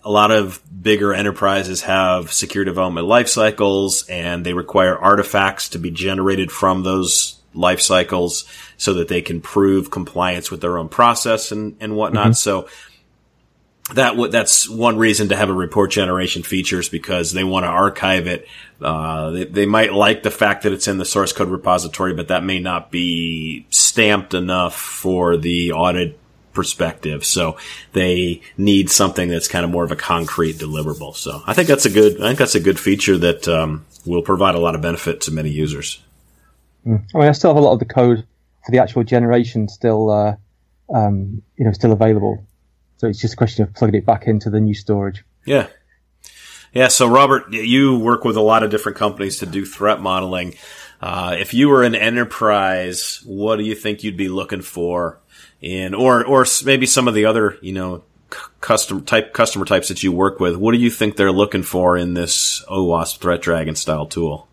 A 0.04 0.10
lot 0.10 0.30
of 0.30 0.60
bigger 0.82 1.12
enterprises 1.12 1.82
have 1.82 2.32
secure 2.32 2.64
development 2.64 3.06
life 3.06 3.28
cycles 3.28 4.06
and 4.08 4.44
they 4.44 4.52
require 4.52 4.96
artifacts 4.96 5.70
to 5.70 5.78
be 5.78 5.90
generated 5.90 6.50
from 6.52 6.82
those 6.82 7.40
life 7.54 7.80
cycles 7.80 8.44
so 8.76 8.94
that 8.94 9.08
they 9.08 9.22
can 9.22 9.40
prove 9.40 9.90
compliance 9.90 10.50
with 10.50 10.60
their 10.60 10.78
own 10.78 10.88
process 10.88 11.50
and, 11.50 11.76
and 11.80 11.96
whatnot. 11.96 12.26
Mm-hmm. 12.26 12.32
So 12.34 12.68
that 13.94 14.10
w- 14.10 14.30
that's 14.30 14.68
one 14.68 14.98
reason 14.98 15.28
to 15.28 15.36
have 15.36 15.48
a 15.48 15.54
report 15.54 15.90
generation 15.90 16.42
features 16.42 16.88
because 16.88 17.32
they 17.32 17.44
want 17.44 17.64
to 17.64 17.68
archive 17.68 18.26
it. 18.26 18.46
Uh, 18.80 19.30
they, 19.30 19.44
they, 19.44 19.66
might 19.66 19.92
like 19.92 20.22
the 20.22 20.30
fact 20.30 20.64
that 20.64 20.72
it's 20.72 20.88
in 20.88 20.98
the 20.98 21.04
source 21.04 21.32
code 21.32 21.48
repository, 21.48 22.12
but 22.12 22.28
that 22.28 22.42
may 22.44 22.58
not 22.58 22.90
be 22.90 23.64
stamped 23.70 24.34
enough 24.34 24.74
for 24.74 25.36
the 25.36 25.72
audit 25.72 26.18
perspective. 26.52 27.24
So 27.24 27.56
they 27.92 28.42
need 28.58 28.90
something 28.90 29.28
that's 29.28 29.46
kind 29.46 29.64
of 29.64 29.70
more 29.70 29.84
of 29.84 29.92
a 29.92 29.96
concrete 29.96 30.56
deliverable. 30.56 31.14
So 31.14 31.42
I 31.46 31.54
think 31.54 31.68
that's 31.68 31.86
a 31.86 31.90
good, 31.90 32.20
I 32.20 32.26
think 32.26 32.38
that's 32.38 32.56
a 32.56 32.60
good 32.60 32.80
feature 32.80 33.16
that 33.18 33.46
um, 33.46 33.86
will 34.04 34.22
provide 34.22 34.56
a 34.56 34.58
lot 34.58 34.74
of 34.74 34.80
benefit 34.80 35.20
to 35.22 35.30
many 35.30 35.50
users. 35.50 36.02
Mm. 36.84 37.04
I 37.14 37.18
mean, 37.18 37.28
I 37.28 37.32
still 37.32 37.50
have 37.50 37.62
a 37.62 37.64
lot 37.64 37.74
of 37.74 37.78
the 37.78 37.84
code 37.84 38.26
for 38.64 38.72
the 38.72 38.78
actual 38.78 39.04
generation 39.04 39.68
still, 39.68 40.10
uh, 40.10 40.36
um, 40.92 41.42
you 41.56 41.64
know, 41.64 41.72
still 41.72 41.92
available. 41.92 42.44
So 42.98 43.08
it's 43.08 43.20
just 43.20 43.34
a 43.34 43.36
question 43.36 43.64
of 43.64 43.74
plugging 43.74 43.96
it 43.96 44.06
back 44.06 44.26
into 44.26 44.50
the 44.50 44.60
new 44.60 44.74
storage. 44.74 45.24
Yeah. 45.44 45.68
Yeah. 46.72 46.88
So 46.88 47.06
Robert, 47.06 47.52
you 47.52 47.98
work 47.98 48.24
with 48.24 48.36
a 48.36 48.42
lot 48.42 48.62
of 48.62 48.70
different 48.70 48.98
companies 48.98 49.38
to 49.38 49.46
do 49.46 49.64
threat 49.64 50.00
modeling. 50.00 50.54
Uh, 51.00 51.36
if 51.38 51.52
you 51.52 51.68
were 51.68 51.82
an 51.82 51.94
enterprise, 51.94 53.22
what 53.26 53.56
do 53.56 53.64
you 53.64 53.74
think 53.74 54.02
you'd 54.02 54.16
be 54.16 54.28
looking 54.28 54.62
for 54.62 55.20
in, 55.60 55.94
or, 55.94 56.24
or 56.24 56.46
maybe 56.64 56.86
some 56.86 57.06
of 57.06 57.14
the 57.14 57.26
other, 57.26 57.58
you 57.60 57.72
know, 57.72 58.02
custom 58.60 59.04
type 59.04 59.32
customer 59.32 59.64
types 59.64 59.88
that 59.88 60.02
you 60.02 60.10
work 60.10 60.40
with? 60.40 60.56
What 60.56 60.72
do 60.72 60.78
you 60.78 60.90
think 60.90 61.16
they're 61.16 61.30
looking 61.30 61.62
for 61.62 61.96
in 61.96 62.14
this 62.14 62.64
OWASP 62.68 63.18
Threat 63.18 63.42
Dragon 63.42 63.76
style 63.76 64.06
tool? 64.06 64.48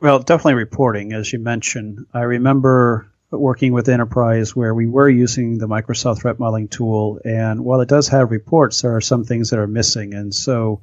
Well, 0.00 0.18
definitely 0.18 0.54
reporting, 0.54 1.12
as 1.12 1.32
you 1.32 1.38
mentioned. 1.38 2.06
I 2.12 2.22
remember 2.22 3.11
working 3.40 3.72
with 3.72 3.88
enterprise 3.88 4.54
where 4.54 4.74
we 4.74 4.86
were 4.86 5.08
using 5.08 5.58
the 5.58 5.68
Microsoft 5.68 6.20
threat 6.20 6.38
modeling 6.38 6.68
tool, 6.68 7.20
and 7.24 7.64
while 7.64 7.80
it 7.80 7.88
does 7.88 8.08
have 8.08 8.30
reports, 8.30 8.82
there 8.82 8.94
are 8.94 9.00
some 9.00 9.24
things 9.24 9.50
that 9.50 9.58
are 9.58 9.66
missing, 9.66 10.14
and 10.14 10.34
so 10.34 10.80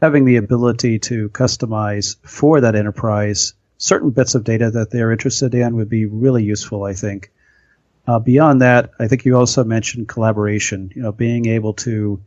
having 0.00 0.24
the 0.24 0.36
ability 0.36 0.98
to 1.00 1.28
customize 1.30 2.16
for 2.22 2.60
that 2.60 2.76
enterprise 2.76 3.54
certain 3.78 4.10
bits 4.10 4.34
of 4.34 4.44
data 4.44 4.70
that 4.70 4.90
they're 4.90 5.12
interested 5.12 5.54
in 5.54 5.76
would 5.76 5.88
be 5.88 6.06
really 6.06 6.44
useful, 6.44 6.84
I 6.84 6.94
think. 6.94 7.30
Uh, 8.06 8.18
beyond 8.18 8.62
that, 8.62 8.90
I 8.98 9.06
think 9.08 9.24
you 9.24 9.36
also 9.36 9.64
mentioned 9.64 10.08
collaboration. 10.08 10.90
You 10.94 11.02
know, 11.02 11.12
being 11.12 11.46
able 11.46 11.74
to 11.74 12.20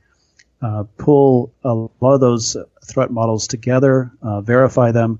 uh, 0.61 0.83
pull 0.97 1.53
a 1.63 1.73
lot 1.73 2.13
of 2.13 2.19
those 2.19 2.55
threat 2.85 3.11
models 3.11 3.47
together, 3.47 4.11
uh, 4.21 4.41
verify 4.41 4.91
them, 4.91 5.19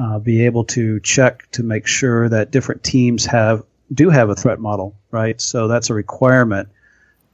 uh, 0.00 0.18
be 0.18 0.46
able 0.46 0.64
to 0.64 0.98
check 1.00 1.50
to 1.52 1.62
make 1.62 1.86
sure 1.86 2.28
that 2.28 2.50
different 2.50 2.82
teams 2.82 3.26
have 3.26 3.64
do 3.92 4.10
have 4.10 4.30
a 4.30 4.34
threat 4.34 4.58
model, 4.58 4.96
right? 5.10 5.40
So 5.40 5.68
that's 5.68 5.90
a 5.90 5.94
requirement 5.94 6.68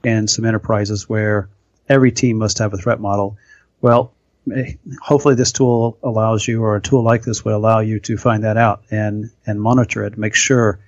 in 0.05 0.29
some 0.29 0.45
enterprises 0.45 1.09
where 1.09 1.49
every 1.89 2.13
team 2.13 2.39
must 2.39 2.59
have 2.59 2.73
a 2.75 2.77
threat 2.77 3.01
model. 3.01 3.37
Well, 3.81 4.13
hopefully 5.01 5.35
this 5.35 5.53
tool 5.53 5.99
allows 6.03 6.47
you, 6.47 6.63
or 6.63 6.77
a 6.77 6.81
tool 6.81 7.03
like 7.03 7.23
this 7.23 7.45
would 7.45 7.55
allow 7.55 7.81
you 7.81 8.01
to 8.01 8.17
find 8.17 8.45
that 8.45 8.57
out 8.57 8.83
and 8.91 9.31
and 9.47 9.61
monitor 9.61 10.05
it, 10.05 10.17
make 10.17 10.35
sure, 10.35 10.79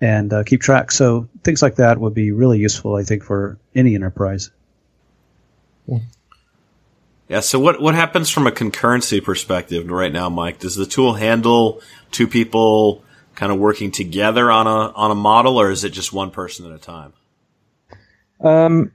and 0.00 0.32
uh, 0.32 0.42
keep 0.44 0.60
track. 0.60 0.90
So 0.90 1.28
things 1.44 1.62
like 1.62 1.76
that 1.76 1.98
would 1.98 2.14
be 2.14 2.32
really 2.32 2.58
useful, 2.58 2.96
I 2.96 3.04
think, 3.04 3.24
for 3.24 3.58
any 3.74 3.94
enterprise. 3.94 4.50
Yeah. 7.28 7.40
So 7.40 7.58
what 7.58 7.80
what 7.80 7.94
happens 7.94 8.30
from 8.30 8.46
a 8.46 8.50
concurrency 8.50 9.22
perspective 9.22 9.88
right 9.90 10.12
now, 10.12 10.28
Mike? 10.28 10.58
Does 10.58 10.76
the 10.76 10.86
tool 10.86 11.14
handle 11.14 11.80
two 12.10 12.26
people 12.26 13.04
kind 13.34 13.52
of 13.52 13.58
working 13.58 13.90
together 13.90 14.50
on 14.50 14.66
a 14.66 14.92
on 14.92 15.10
a 15.10 15.14
model, 15.14 15.60
or 15.60 15.70
is 15.70 15.84
it 15.84 15.90
just 15.90 16.12
one 16.12 16.30
person 16.30 16.66
at 16.66 16.72
a 16.72 16.78
time? 16.78 17.12
Um, 18.40 18.92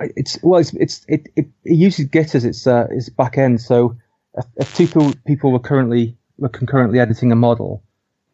it's 0.00 0.38
well, 0.42 0.60
it's, 0.60 0.74
it's 0.74 1.04
it, 1.08 1.28
it, 1.36 1.46
it 1.64 1.74
uses 1.74 2.06
Git 2.06 2.34
as 2.34 2.44
its 2.44 2.66
uh, 2.66 2.86
its 2.90 3.08
back 3.08 3.38
end. 3.38 3.60
So 3.60 3.96
if, 4.36 4.44
if 4.56 4.74
two 4.74 4.86
people, 4.86 5.12
people 5.26 5.52
were 5.52 5.60
currently 5.60 6.16
were 6.38 6.48
concurrently 6.48 7.00
editing 7.00 7.32
a 7.32 7.36
model, 7.36 7.82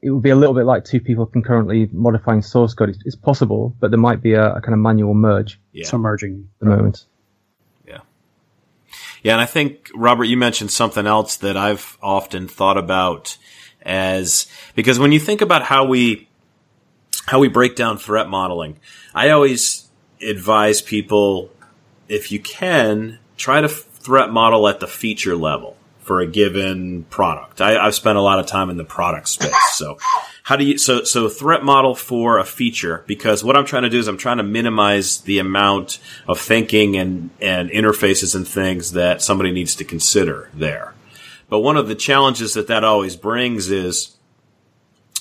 it 0.03 0.11
would 0.11 0.23
be 0.23 0.31
a 0.31 0.37
little 0.37 0.55
bit 0.55 0.65
like 0.65 0.85
two 0.85 1.01
people 1.01 1.27
concurrently 1.27 1.89
modifying 1.93 2.43
source 2.43 2.75
code. 2.75 2.91
It's, 2.91 2.99
it's 3.05 3.17
possible, 3.17 3.77
but 3.79 3.91
there 3.91 4.01
might 4.01 4.21
be 4.21 4.35
a, 4.35 4.55
a, 4.55 4.61
kind 4.61 4.75
of 4.75 4.81
manual 4.81 5.15
merge. 5.15 5.61
Yeah. 5.73 5.87
Some 5.87 6.01
merging 6.01 6.49
at 6.61 6.65
the 6.69 6.77
moment. 6.77 7.05
Yeah. 7.87 8.01
Yeah, 9.23 9.33
and 9.35 9.41
I 9.41 9.47
think 9.47 9.91
Robert, 9.95 10.25
you 10.25 10.37
mentioned 10.37 10.73
something 10.73 11.07
else 11.07 11.37
that 11.37 11.57
I've 11.57 11.97
often 12.03 12.49
thought 12.49 12.77
about 12.77 13.37
as 13.85 14.47
because 14.75 14.99
when 14.99 15.13
you 15.13 15.21
think 15.21 15.41
about 15.41 15.63
how 15.63 15.85
we 15.85 16.29
how 17.27 17.39
we 17.39 17.49
break 17.49 17.77
down 17.77 17.99
threat 17.99 18.29
modeling, 18.29 18.79
I 19.15 19.31
always 19.31 19.89
advise 20.21 20.81
people 20.83 21.51
if 22.09 22.33
you 22.33 22.41
can 22.41 23.19
try 23.37 23.61
to 23.61 23.69
threat 23.69 24.31
model 24.31 24.69
at 24.69 24.81
the 24.81 24.87
feature 24.87 25.37
level 25.37 25.77
for 26.03 26.21
a 26.21 26.27
given 26.27 27.05
product. 27.05 27.61
I, 27.61 27.85
have 27.85 27.95
spent 27.95 28.19
a 28.19 28.21
lot 28.21 28.41
of 28.41 28.47
time 28.47 28.71
in 28.71 28.77
the 28.77 28.85
product 28.85 29.29
space. 29.29 29.55
So 29.75 29.99
how 30.43 30.57
do 30.57 30.65
you, 30.65 30.77
so, 30.77 31.05
so 31.05 31.29
threat 31.29 31.63
model 31.63 31.95
for 31.95 32.39
a 32.39 32.45
feature 32.45 33.05
because 33.07 33.45
what 33.45 33.57
I'm 33.57 33.65
trying 33.65 33.85
to 33.85 33.89
do 33.89 33.99
is 33.99 34.09
I'm 34.09 34.19
trying 34.19 34.39
to 34.39 34.43
minimize 34.43 35.21
the 35.21 35.39
amount 35.39 36.01
of 36.27 36.41
thinking 36.41 36.97
and, 36.97 37.31
and 37.41 37.71
interfaces 37.71 38.35
and 38.35 38.47
things 38.47 38.93
that 38.93 39.23
somebody 39.23 39.53
needs 39.53 39.77
to 39.77 39.85
consider 39.85 40.51
there. 40.53 40.95
But 41.53 41.61
one 41.61 41.77
of 41.77 41.87
the 41.87 41.95
challenges 41.95 42.55
that 42.55 42.69
that 42.69 42.83
always 42.83 43.15
brings 43.15 43.71
is 43.71 44.17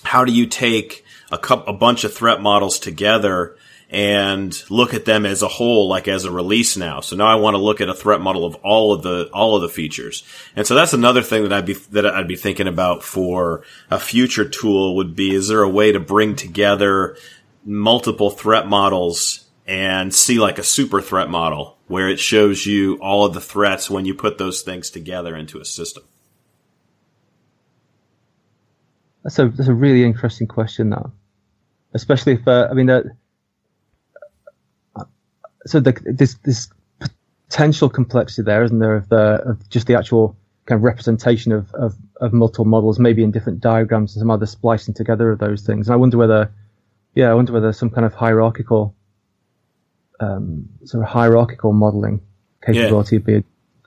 how 0.01 0.23
do 0.23 0.31
you 0.31 0.47
take 0.47 1.03
a, 1.29 1.35
a 1.35 1.73
bunch 1.73 2.05
of 2.05 2.13
threat 2.13 2.41
models 2.41 2.79
together 2.79 3.57
and 3.89 4.57
look 4.69 4.93
at 4.93 5.03
them 5.03 5.25
as 5.25 5.41
a 5.41 5.49
whole, 5.49 5.89
like 5.89 6.07
as 6.07 6.23
a 6.23 6.31
release 6.31 6.77
now. 6.77 7.01
So 7.01 7.17
now 7.17 7.25
I 7.25 7.35
want 7.35 7.55
to 7.55 7.61
look 7.61 7.81
at 7.81 7.89
a 7.89 7.93
threat 7.93 8.21
model 8.21 8.45
of 8.45 8.55
all 8.63 8.93
of 8.93 9.03
the, 9.03 9.29
all 9.33 9.57
of 9.57 9.61
the 9.61 9.67
features. 9.67 10.23
And 10.55 10.65
so 10.65 10.73
that's 10.73 10.93
another 10.93 11.21
thing 11.21 11.43
that 11.43 11.51
I'd 11.51 11.65
be, 11.65 11.73
that 11.73 12.05
I'd 12.05 12.29
be 12.29 12.37
thinking 12.37 12.69
about 12.69 13.03
for 13.03 13.63
a 13.89 13.99
future 13.99 14.47
tool 14.47 14.95
would 14.95 15.17
be, 15.17 15.35
is 15.35 15.49
there 15.49 15.63
a 15.63 15.69
way 15.69 15.91
to 15.91 15.99
bring 15.99 16.37
together 16.37 17.17
multiple 17.65 18.29
threat 18.29 18.69
models 18.69 19.49
and 19.67 20.15
see 20.15 20.39
like 20.39 20.59
a 20.59 20.63
super 20.63 21.01
threat 21.01 21.29
model 21.29 21.77
where 21.87 22.07
it 22.07 22.21
shows 22.21 22.65
you 22.65 22.95
all 23.01 23.25
of 23.25 23.33
the 23.33 23.41
threats 23.41 23.89
when 23.89 24.05
you 24.05 24.13
put 24.13 24.37
those 24.37 24.61
things 24.61 24.89
together 24.89 25.35
into 25.35 25.59
a 25.59 25.65
system? 25.65 26.05
That's 29.23 29.39
a 29.39 29.49
that's 29.49 29.69
a 29.69 29.73
really 29.73 30.03
interesting 30.03 30.47
question, 30.47 30.89
though. 30.89 31.11
Especially 31.93 32.33
if 32.33 32.47
uh, 32.47 32.67
I 32.69 32.73
mean 32.73 32.87
that. 32.87 33.05
Uh, 34.95 35.05
so 35.65 35.79
the, 35.79 35.93
this 36.05 36.35
this 36.43 36.69
potential 37.49 37.89
complexity 37.89 38.43
there, 38.43 38.63
isn't 38.63 38.79
there, 38.79 38.95
of 38.95 39.09
the 39.09 39.41
of 39.45 39.69
just 39.69 39.87
the 39.87 39.95
actual 39.95 40.37
kind 40.65 40.79
of 40.79 40.83
representation 40.83 41.51
of, 41.51 41.73
of, 41.73 41.95
of 42.21 42.33
multiple 42.33 42.65
models, 42.65 42.99
maybe 42.99 43.23
in 43.23 43.31
different 43.31 43.59
diagrams 43.59 44.15
and 44.15 44.21
some 44.21 44.31
other 44.31 44.45
splicing 44.45 44.93
together 44.93 45.31
of 45.31 45.39
those 45.39 45.63
things. 45.63 45.87
And 45.87 45.93
I 45.93 45.97
wonder 45.97 46.17
whether, 46.17 46.51
yeah, 47.15 47.29
I 47.29 47.33
wonder 47.33 47.51
whether 47.51 47.73
some 47.73 47.89
kind 47.89 48.05
of 48.05 48.13
hierarchical, 48.13 48.95
um, 50.19 50.69
sort 50.85 51.03
of 51.03 51.09
hierarchical 51.09 51.73
modeling 51.73 52.21
capability 52.63 53.15
yeah. 53.15 53.19
would 53.19 53.25
be 53.25 53.35
a 53.35 53.43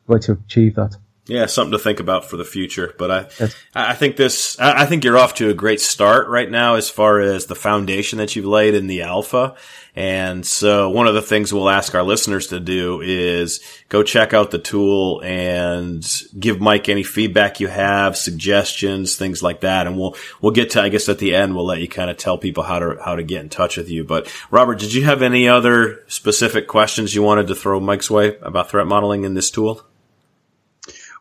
way 0.06 0.18
to 0.18 0.32
achieve 0.32 0.74
that. 0.74 0.96
Yeah, 1.26 1.46
something 1.46 1.72
to 1.72 1.78
think 1.78 2.00
about 2.00 2.28
for 2.28 2.36
the 2.36 2.44
future. 2.44 2.94
But 2.98 3.10
I. 3.10 3.50
I 3.74 3.94
think 3.94 4.16
this, 4.16 4.58
I 4.60 4.86
think 4.86 5.02
you're 5.02 5.18
off 5.18 5.34
to 5.34 5.50
a 5.50 5.54
great 5.54 5.80
start 5.80 6.28
right 6.28 6.48
now 6.50 6.76
as 6.76 6.88
far 6.88 7.20
as 7.20 7.46
the 7.46 7.56
foundation 7.56 8.18
that 8.18 8.36
you've 8.36 8.44
laid 8.44 8.74
in 8.74 8.86
the 8.86 9.02
alpha. 9.02 9.56
And 9.96 10.46
so 10.46 10.90
one 10.90 11.08
of 11.08 11.14
the 11.14 11.22
things 11.22 11.52
we'll 11.52 11.68
ask 11.68 11.94
our 11.94 12.02
listeners 12.02 12.48
to 12.48 12.60
do 12.60 13.00
is 13.00 13.60
go 13.88 14.02
check 14.02 14.32
out 14.32 14.52
the 14.52 14.58
tool 14.58 15.20
and 15.24 16.04
give 16.38 16.60
Mike 16.60 16.88
any 16.88 17.02
feedback 17.02 17.58
you 17.58 17.66
have, 17.66 18.16
suggestions, 18.16 19.16
things 19.16 19.42
like 19.42 19.60
that. 19.62 19.86
And 19.86 19.98
we'll, 19.98 20.16
we'll 20.40 20.52
get 20.52 20.70
to, 20.70 20.82
I 20.82 20.88
guess 20.88 21.08
at 21.08 21.18
the 21.18 21.34
end, 21.34 21.56
we'll 21.56 21.66
let 21.66 21.80
you 21.80 21.88
kind 21.88 22.10
of 22.10 22.16
tell 22.16 22.38
people 22.38 22.62
how 22.62 22.78
to, 22.78 22.98
how 23.04 23.16
to 23.16 23.22
get 23.22 23.40
in 23.40 23.48
touch 23.48 23.76
with 23.76 23.88
you. 23.88 24.04
But 24.04 24.32
Robert, 24.50 24.78
did 24.78 24.94
you 24.94 25.04
have 25.04 25.22
any 25.22 25.48
other 25.48 26.04
specific 26.06 26.68
questions 26.68 27.14
you 27.14 27.22
wanted 27.22 27.48
to 27.48 27.54
throw 27.54 27.80
Mike's 27.80 28.10
way 28.10 28.36
about 28.38 28.70
threat 28.70 28.86
modeling 28.86 29.24
in 29.24 29.34
this 29.34 29.50
tool? 29.50 29.82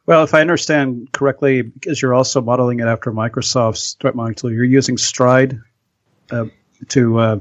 Well, 0.05 0.23
if 0.23 0.33
I 0.33 0.41
understand 0.41 1.11
correctly, 1.11 1.61
because 1.61 2.01
you're 2.01 2.13
also 2.13 2.41
modeling 2.41 2.79
it 2.79 2.87
after 2.87 3.11
Microsoft's 3.11 3.93
threat 3.93 4.15
modeling 4.15 4.35
tool, 4.35 4.51
you're 4.51 4.65
using 4.65 4.97
Stride 4.97 5.59
uh, 6.29 6.45
to 6.89 7.19
uh, 7.19 7.39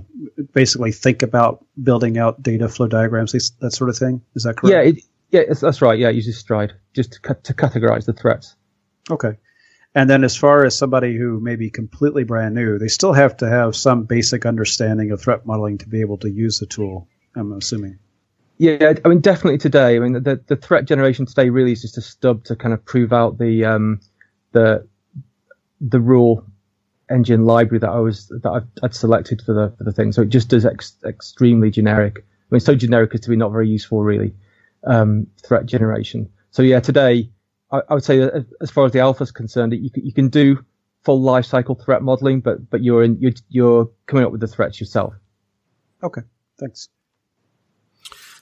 basically 0.53 0.93
think 0.93 1.23
about 1.23 1.65
building 1.83 2.19
out 2.19 2.43
data 2.43 2.69
flow 2.69 2.87
diagrams, 2.87 3.33
that 3.33 3.73
sort 3.73 3.91
of 3.91 3.99
thing. 3.99 4.23
Is 4.35 4.45
that 4.45 4.57
correct? 4.57 4.73
Yeah, 4.73 4.91
it, 4.91 5.03
yeah, 5.31 5.55
that's 5.61 5.83
right. 5.83 5.99
Yeah, 5.99 6.11
it 6.11 6.15
uses 6.15 6.39
Stride 6.39 6.75
just 6.95 7.15
to, 7.15 7.35
to 7.43 7.55
categorize 7.55 8.05
the 8.05 8.13
threats. 8.13 8.55
Okay. 9.11 9.39
And 9.95 10.09
then, 10.09 10.25
as 10.25 10.37
far 10.37 10.65
as 10.65 10.79
somebody 10.79 11.17
who 11.17 11.41
may 11.41 11.57
be 11.57 11.69
completely 11.69 12.25
brand 12.25 12.55
new, 12.55 12.79
they 12.79 12.89
still 12.89 13.13
have 13.13 13.37
to 13.39 13.49
have 13.49 13.77
some 13.77 14.05
basic 14.05 14.47
understanding 14.47 15.11
of 15.11 15.21
threat 15.21 15.45
modeling 15.45 15.79
to 15.79 15.89
be 15.89 16.01
able 16.01 16.19
to 16.19 16.31
use 16.31 16.61
the 16.61 16.67
tool. 16.67 17.09
I'm 17.35 17.53
assuming. 17.53 17.99
Yeah, 18.59 18.95
I 19.05 19.09
mean, 19.09 19.21
definitely 19.21 19.59
today. 19.59 19.97
I 19.97 19.99
mean, 19.99 20.13
the 20.13 20.41
the 20.47 20.57
threat 20.57 20.85
generation 20.85 21.27
today 21.27 21.51
really 21.51 21.73
is 21.73 21.83
just 21.83 21.99
a 21.99 22.03
stub 22.03 22.45
to 22.45 22.57
kind 22.57 22.73
of 22.73 22.85
prove 22.85 23.13
out 23.13 23.39
the 23.39 23.65
um, 23.65 24.01
the 24.53 24.87
the 25.81 26.01
rule 26.01 26.47
engine 27.11 27.45
library 27.45 27.81
that 27.81 27.91
I 27.91 27.99
was 27.99 28.29
that 28.29 28.51
I've, 28.51 28.67
I'd 28.83 28.95
selected 28.95 29.43
for 29.43 29.53
the 29.55 29.75
for 29.77 29.85
the 29.85 29.93
thing. 29.93 30.13
So 30.13 30.23
it 30.23 30.29
just 30.29 30.49
does 30.49 30.65
ex- 30.67 30.97
extremely 31.05 31.71
generic. 31.71 32.19
I 32.19 32.55
mean, 32.55 32.61
so 32.61 32.75
generic 32.75 33.15
as 33.15 33.21
to 33.23 33.31
be 33.31 33.37
not 33.37 33.53
very 33.53 33.69
useful, 33.69 34.03
really. 34.03 34.35
Um, 34.85 35.27
threat 35.45 35.67
generation. 35.67 36.29
So 36.51 36.63
yeah, 36.63 36.81
today 36.81 37.31
I, 37.71 37.83
I 37.89 37.95
would 37.95 38.05
say 38.05 38.19
that 38.19 38.47
as 38.61 38.71
far 38.71 38.85
as 38.87 38.93
the 38.93 39.01
alpha 39.01 39.25
is 39.25 39.33
concerned, 39.33 39.73
you 39.73 39.91
can, 39.91 40.05
you 40.07 40.13
can 40.13 40.29
do 40.29 40.65
full 41.05 41.21
life 41.21 41.47
cycle 41.47 41.75
threat 41.75 42.03
modeling, 42.03 42.41
but 42.41 42.71
but 42.71 42.83
you're 42.83 43.03
in 43.03 43.19
you're, 43.21 43.33
you're 43.49 43.91
coming 44.07 44.25
up 44.25 44.33
with 44.33 44.41
the 44.41 44.49
threats 44.49 44.81
yourself. 44.81 45.15
Okay. 46.03 46.23
Thanks. 46.59 46.89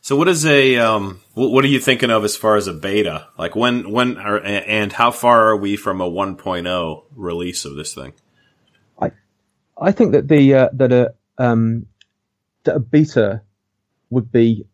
So 0.03 0.17
what 0.17 0.29
is 0.29 0.47
a 0.47 0.77
um, 0.79 1.21
what 1.35 1.65
are 1.65 1.69
you 1.69 1.79
thinking 1.79 2.11
of 2.11 2.25
as 2.25 2.37
far 2.37 2.57
as 2.57 2.67
a 2.67 2.73
beta? 2.73 3.29
Like 3.39 3.55
when 3.55 3.91
when 3.91 4.17
are, 4.17 4.41
and 4.43 4.93
how 4.93 5.11
far 5.11 5.49
are 5.49 5.57
we 5.57 5.77
from 5.77 6.01
a 6.01 6.11
1.0 6.11 7.05
release 7.15 7.65
of 7.65 7.77
this 7.77 7.95
thing? 7.95 8.15
I 8.99 9.13
I 9.81 9.93
think 9.93 10.13
that 10.13 10.27
the 10.27 10.55
uh, 10.55 10.69
that 10.73 10.93
a 10.93 11.15
um, 11.37 11.87
that 12.65 12.77
a 12.77 12.81
beta 12.81 13.43
would 14.09 14.33
be 14.33 14.67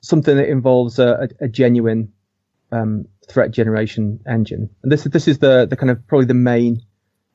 something 0.00 0.36
that 0.36 0.48
involves 0.48 0.98
a, 0.98 1.28
a, 1.40 1.44
a 1.44 1.48
genuine 1.48 2.12
um, 2.72 3.06
threat 3.28 3.50
generation 3.50 4.20
engine. 4.26 4.70
And 4.82 4.90
this 4.90 5.04
is 5.04 5.12
this 5.12 5.28
is 5.28 5.38
the 5.38 5.66
the 5.66 5.76
kind 5.76 5.90
of 5.90 6.06
probably 6.06 6.26
the 6.26 6.34
main 6.34 6.82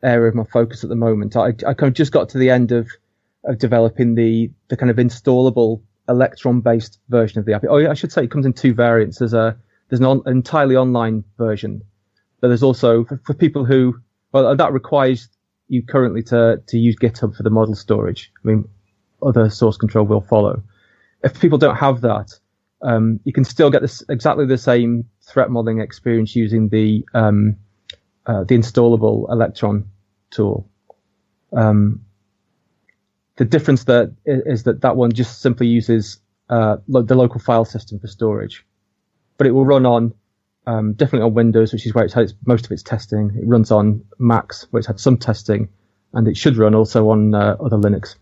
area 0.02 0.30
of 0.30 0.36
my 0.36 0.46
focus 0.46 0.84
at 0.84 0.90
the 0.90 0.96
moment. 0.96 1.36
I 1.36 1.50
I 1.50 1.74
kind 1.76 1.84
of 1.84 1.94
just 1.94 2.12
got 2.12 2.30
to 2.30 2.40
the 2.40 2.50
end 2.50 2.72
of 2.72 2.90
of 3.44 3.60
developing 3.60 4.16
the 4.16 4.52
the 4.70 4.78
kind 4.78 4.90
of 4.90 4.98
installable 4.98 5.84
Electron 6.08 6.62
based 6.62 7.00
version 7.10 7.40
of 7.40 7.46
the 7.46 7.54
app. 7.54 7.64
Oh, 7.70 7.90
I 7.90 7.94
should 7.94 8.12
say 8.12 8.24
it 8.24 8.32
comes 8.32 8.46
in 8.46 8.54
two 8.54 8.74
variants. 8.74 9.20
There's 9.20 9.34
a 9.34 9.58
there's 9.90 10.00
an 10.00 10.06
on, 10.06 10.22
entirely 10.26 10.76
online 10.76 11.24
version, 11.38 11.84
but 12.42 12.50
there's 12.50 12.64
also 12.64 13.06
for, 13.06 13.20
for, 13.26 13.34
people 13.34 13.66
who 13.66 14.00
well 14.32 14.56
that 14.56 14.74
requires 14.74 15.30
you 15.68 15.84
currently 15.84 16.24
to 16.24 16.62
to 16.68 16.78
use 16.78 16.96
GitHub 16.96 17.36
for 17.36 17.44
the 17.44 17.50
model 17.50 17.76
storage. 17.76 18.32
I 18.44 18.48
mean, 18.48 18.70
other 19.22 19.50
source 19.50 19.78
control 19.78 20.06
will 20.06 20.22
follow. 20.22 20.64
If 21.24 21.40
people 21.40 21.58
don't 21.58 21.76
have 21.76 22.02
that, 22.02 22.32
um, 22.82 23.20
you 23.24 23.34
can 23.34 23.44
still 23.44 23.72
get 23.72 23.82
this 23.82 24.04
exactly 24.10 24.46
the 24.46 24.58
same 24.58 25.10
threat 25.22 25.50
modeling 25.50 25.80
experience 25.80 26.36
using 26.36 26.70
the 26.70 27.06
um, 27.14 27.58
uh, 28.26 28.44
the 28.44 28.56
installable 28.56 29.32
Electron 29.32 29.90
tool. 30.30 30.70
Um, 31.52 32.06
the 33.38 33.46
difference 33.46 33.86
that 33.86 34.14
is 34.26 34.64
that 34.64 34.82
that 34.82 34.96
one 34.96 35.12
just 35.12 35.42
simply 35.42 35.68
uses 35.68 36.20
uh, 36.50 36.78
lo- 36.88 37.02
the 37.02 37.16
local 37.16 37.40
file 37.40 37.66
system 37.66 38.00
for 38.00 38.08
storage, 38.08 38.66
but 39.38 39.48
it 39.48 39.52
will 39.52 39.66
run 39.66 39.86
on 39.86 40.14
um, 40.68 40.94
definitely 40.94 41.26
on 41.26 41.34
Windows, 41.34 41.74
which 41.74 41.86
is 41.86 41.94
where 41.94 42.06
it's 42.06 42.14
had 42.14 42.24
its, 42.24 42.34
most 42.46 42.66
of 42.66 42.72
its 42.72 42.84
testing. 42.84 43.32
It 43.36 43.48
runs 43.48 43.72
on 43.72 44.04
Macs, 44.18 44.68
where 44.72 44.80
it's 44.80 44.88
had 44.88 45.00
some 45.00 45.18
testing, 45.18 45.70
and 46.14 46.28
it 46.28 46.38
should 46.38 46.58
run 46.58 46.76
also 46.76 47.10
on 47.10 47.34
uh, 47.34 47.58
other 47.60 47.78
Linux 47.78 48.16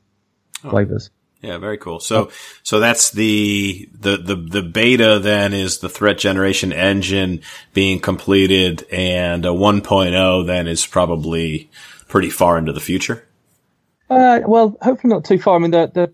oh. 0.63 0.71
flavors. 0.71 1.10
Yeah, 1.41 1.58
very 1.58 1.78
cool. 1.78 1.99
So, 1.99 2.32
so 2.63 2.80
that's 2.80 3.12
the, 3.12 3.89
the, 3.91 4.15
the, 4.15 4.36
the 4.36 4.62
beta 4.63 5.19
then 5.19 5.54
is 5.54 5.80
the 5.80 5.89
threat 5.89 6.17
generation 6.17 6.71
engine 6.71 7.41
being 7.73 7.99
completed 7.99 8.88
and 8.89 9.45
a 9.45 9.49
1.0 9.49 10.47
then 10.47 10.67
is 10.69 10.88
probably 10.88 11.69
pretty 12.08 12.30
far 12.30 12.58
into 12.58 12.71
the 12.71 12.80
future. 12.80 13.28
Uh, 14.13 14.39
well, 14.47 14.78
hopefully 14.82 15.13
not 15.13 15.26
too 15.26 15.39
far. 15.39 15.56
I 15.56 15.60
mean, 15.60 15.71
the, 15.71 15.91
the 15.93 16.13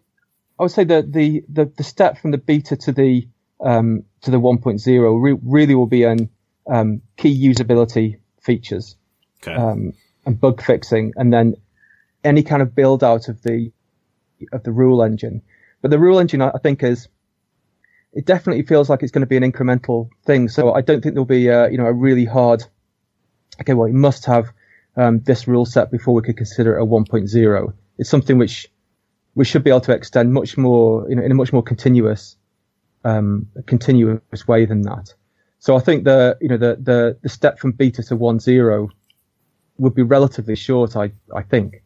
I 0.59 0.63
would 0.63 0.71
say 0.71 0.83
that 0.83 1.12
the, 1.12 1.43
the, 1.47 1.65
the 1.65 1.83
step 1.83 2.19
from 2.19 2.31
the 2.31 2.38
beta 2.38 2.75
to 2.75 2.91
the 2.91 3.27
um, 3.62 4.03
to 4.21 4.31
the 4.31 4.39
1.0 4.39 5.21
re- 5.21 5.39
really 5.43 5.75
will 5.75 5.88
be 5.88 6.05
on 6.05 6.29
um, 6.67 7.01
key 7.17 7.47
usability 7.47 8.19
features 8.41 8.95
okay. 9.41 9.53
um, 9.53 9.93
and 10.25 10.39
bug 10.39 10.62
fixing, 10.62 11.13
and 11.15 11.31
then 11.31 11.55
any 12.23 12.43
kind 12.43 12.62
of 12.62 12.75
build 12.75 13.03
out 13.03 13.27
of 13.27 13.41
the 13.41 13.71
of 14.51 14.63
the 14.63 14.71
rule 14.71 15.03
engine. 15.03 15.41
But 15.81 15.91
the 15.91 15.99
rule 15.99 16.19
engine, 16.19 16.41
I 16.41 16.51
think, 16.62 16.83
is 16.83 17.07
it 18.13 18.25
definitely 18.25 18.63
feels 18.63 18.89
like 18.89 19.03
it's 19.03 19.12
going 19.12 19.21
to 19.21 19.27
be 19.27 19.38
an 19.38 19.49
incremental 19.49 20.09
thing. 20.25 20.49
So 20.49 20.73
I 20.73 20.81
don't 20.81 21.01
think 21.01 21.15
there'll 21.15 21.25
be 21.25 21.47
a, 21.47 21.69
you 21.69 21.77
know 21.77 21.85
a 21.85 21.93
really 21.93 22.25
hard. 22.25 22.63
Okay, 23.62 23.73
well, 23.73 23.88
it 23.88 23.93
must 23.93 24.25
have 24.25 24.51
um, 24.95 25.19
this 25.19 25.47
rule 25.47 25.65
set 25.65 25.91
before 25.91 26.13
we 26.13 26.21
could 26.21 26.38
consider 26.38 26.77
it 26.77 26.81
a 26.81 26.85
1.0. 26.85 27.73
It's 27.99 28.09
something 28.09 28.39
which 28.39 28.67
we 29.35 29.45
should 29.45 29.63
be 29.63 29.69
able 29.69 29.81
to 29.81 29.91
extend 29.93 30.33
much 30.33 30.57
more, 30.57 31.07
you 31.07 31.15
know, 31.15 31.21
in 31.21 31.31
a 31.31 31.35
much 31.35 31.53
more 31.53 31.62
continuous, 31.62 32.35
um, 33.03 33.47
continuous 33.67 34.47
way 34.47 34.65
than 34.65 34.81
that. 34.83 35.13
So 35.59 35.75
I 35.75 35.79
think 35.79 36.05
the, 36.05 36.38
you 36.41 36.47
know, 36.47 36.57
the, 36.57 36.77
the, 36.81 37.17
the 37.21 37.29
step 37.29 37.59
from 37.59 37.73
beta 37.73 38.01
to 38.01 38.17
1.0 38.17 38.89
would 39.77 39.93
be 39.93 40.01
relatively 40.01 40.55
short. 40.55 40.95
I, 40.95 41.12
I 41.35 41.43
think. 41.43 41.83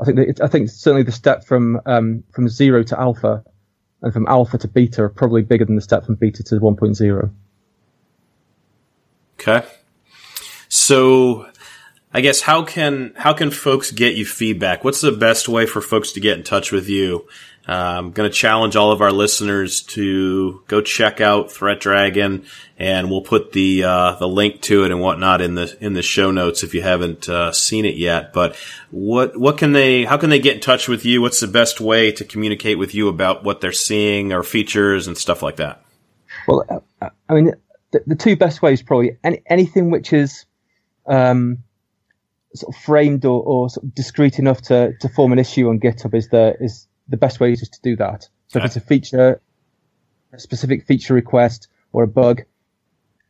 I 0.00 0.04
think 0.04 0.16
that 0.16 0.44
I 0.44 0.48
think 0.48 0.68
certainly 0.70 1.04
the 1.04 1.12
step 1.12 1.44
from 1.44 1.80
um, 1.86 2.24
from 2.32 2.48
zero 2.48 2.82
to 2.82 3.00
alpha 3.00 3.44
and 4.02 4.12
from 4.12 4.26
alpha 4.26 4.58
to 4.58 4.68
beta 4.68 5.04
are 5.04 5.08
probably 5.08 5.42
bigger 5.42 5.64
than 5.64 5.76
the 5.76 5.80
step 5.80 6.04
from 6.04 6.16
beta 6.16 6.42
to 6.42 6.56
1.0. 6.56 7.30
Okay. 9.38 9.66
So 10.68 11.48
I 12.14 12.20
guess 12.20 12.40
how 12.40 12.62
can 12.62 13.12
how 13.16 13.32
can 13.32 13.50
folks 13.50 13.90
get 13.90 14.14
you 14.14 14.24
feedback? 14.24 14.84
What's 14.84 15.00
the 15.00 15.10
best 15.10 15.48
way 15.48 15.66
for 15.66 15.80
folks 15.80 16.12
to 16.12 16.20
get 16.20 16.38
in 16.38 16.44
touch 16.44 16.70
with 16.70 16.88
you? 16.88 17.26
Uh, 17.66 17.72
I'm 17.72 18.12
going 18.12 18.30
to 18.30 18.36
challenge 18.36 18.76
all 18.76 18.92
of 18.92 19.00
our 19.00 19.10
listeners 19.10 19.82
to 19.82 20.62
go 20.68 20.80
check 20.80 21.20
out 21.20 21.50
Threat 21.50 21.80
Dragon, 21.80 22.44
and 22.78 23.10
we'll 23.10 23.22
put 23.22 23.50
the 23.50 23.82
uh, 23.82 24.14
the 24.14 24.28
link 24.28 24.60
to 24.62 24.84
it 24.84 24.92
and 24.92 25.00
whatnot 25.00 25.40
in 25.40 25.56
the 25.56 25.76
in 25.80 25.94
the 25.94 26.02
show 26.02 26.30
notes 26.30 26.62
if 26.62 26.72
you 26.72 26.82
haven't 26.82 27.28
uh, 27.28 27.50
seen 27.50 27.84
it 27.84 27.96
yet. 27.96 28.32
But 28.32 28.54
what 28.92 29.36
what 29.36 29.58
can 29.58 29.72
they? 29.72 30.04
How 30.04 30.16
can 30.16 30.30
they 30.30 30.38
get 30.38 30.54
in 30.54 30.60
touch 30.60 30.86
with 30.86 31.04
you? 31.04 31.20
What's 31.20 31.40
the 31.40 31.48
best 31.48 31.80
way 31.80 32.12
to 32.12 32.24
communicate 32.24 32.78
with 32.78 32.94
you 32.94 33.08
about 33.08 33.42
what 33.42 33.60
they're 33.60 33.72
seeing 33.72 34.32
or 34.32 34.44
features 34.44 35.08
and 35.08 35.18
stuff 35.18 35.42
like 35.42 35.56
that? 35.56 35.82
Well, 36.46 36.64
uh, 37.00 37.08
I 37.28 37.34
mean, 37.34 37.54
the, 37.90 38.04
the 38.06 38.14
two 38.14 38.36
best 38.36 38.62
ways 38.62 38.82
probably 38.82 39.18
any, 39.24 39.42
anything 39.46 39.90
which 39.90 40.12
is 40.12 40.46
um, 41.06 41.63
sort 42.54 42.74
of 42.74 42.80
framed 42.80 43.24
or, 43.24 43.42
or 43.42 43.68
sort 43.68 43.84
of 43.84 43.94
discrete 43.94 44.38
enough 44.38 44.62
to, 44.62 44.92
to 45.00 45.08
form 45.08 45.32
an 45.32 45.38
issue 45.38 45.68
on 45.68 45.80
GitHub 45.80 46.14
is 46.14 46.28
the 46.28 46.56
is 46.60 46.86
the 47.08 47.16
best 47.16 47.40
way 47.40 47.54
just 47.54 47.74
to 47.74 47.80
do 47.82 47.96
that. 47.96 48.28
So 48.48 48.58
if 48.58 48.64
it's 48.66 48.76
a 48.76 48.80
feature, 48.80 49.40
a 50.32 50.38
specific 50.38 50.86
feature 50.86 51.14
request 51.14 51.68
or 51.92 52.04
a 52.04 52.08
bug, 52.08 52.42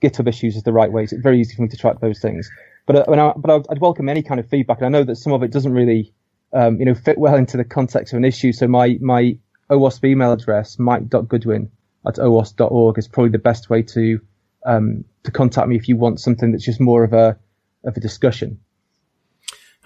GitHub 0.03 0.29
issues 0.29 0.57
is 0.57 0.63
the 0.63 0.73
right 0.73 0.93
way. 0.93 1.07
So 1.07 1.17
it's 1.17 1.23
very 1.23 1.41
easy 1.41 1.57
for 1.57 1.63
me 1.63 1.69
to 1.69 1.77
track 1.77 2.01
those 2.01 2.21
things. 2.21 2.51
But 2.87 3.09
uh, 3.09 3.13
I, 3.13 3.33
but 3.37 3.67
I'd 3.71 3.81
welcome 3.81 4.09
any 4.09 4.23
kind 4.23 4.39
of 4.39 4.49
feedback. 4.49 4.79
And 4.79 4.87
I 4.87 4.91
know 4.91 5.05
that 5.05 5.17
some 5.17 5.33
of 5.33 5.43
it 5.43 5.51
doesn't 5.51 5.73
really, 5.73 6.13
um, 6.53 6.79
you 6.79 6.85
know, 6.85 6.95
fit 6.95 7.19
well 7.19 7.37
into 7.37 7.57
the 7.57 7.65
context 7.65 8.13
of 8.13 8.19
an 8.19 8.25
issue. 8.25 8.53
So 8.53 8.69
my 8.69 8.99
my 9.01 9.39
OWASP 9.71 10.05
email 10.05 10.33
address, 10.33 10.79
mike.goodwin 10.79 11.71
at 12.07 12.17
owasp.org, 12.17 12.99
is 12.99 13.09
probably 13.09 13.31
the 13.31 13.39
best 13.39 13.71
way 13.71 13.83
to 13.83 14.21
um, 14.67 15.05
to 15.23 15.31
contact 15.31 15.69
me 15.69 15.77
if 15.77 15.89
you 15.89 15.97
want 15.97 16.21
something 16.21 16.53
that's 16.53 16.65
just 16.65 16.81
more 16.81 17.05
of 17.05 17.15
a 17.15 17.39
of 17.85 17.97
a 17.97 18.01
discussion. 18.01 18.61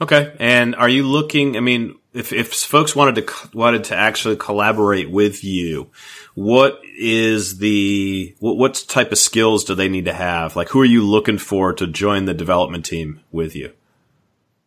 Okay. 0.00 0.34
And 0.38 0.74
are 0.76 0.88
you 0.88 1.02
looking, 1.02 1.56
I 1.56 1.60
mean, 1.60 1.96
if, 2.12 2.32
if 2.32 2.52
folks 2.52 2.94
wanted 2.94 3.26
to, 3.26 3.48
wanted 3.52 3.84
to 3.84 3.96
actually 3.96 4.36
collaborate 4.36 5.10
with 5.10 5.42
you, 5.42 5.90
what 6.34 6.80
is 6.96 7.58
the, 7.58 8.34
what, 8.38 8.56
what 8.56 8.84
type 8.88 9.10
of 9.10 9.18
skills 9.18 9.64
do 9.64 9.74
they 9.74 9.88
need 9.88 10.04
to 10.04 10.12
have? 10.12 10.54
Like, 10.54 10.68
who 10.68 10.80
are 10.80 10.86
you 10.86 11.04
looking 11.04 11.38
for 11.38 11.72
to 11.72 11.86
join 11.86 12.26
the 12.26 12.34
development 12.34 12.84
team 12.84 13.20
with 13.32 13.56
you? 13.56 13.72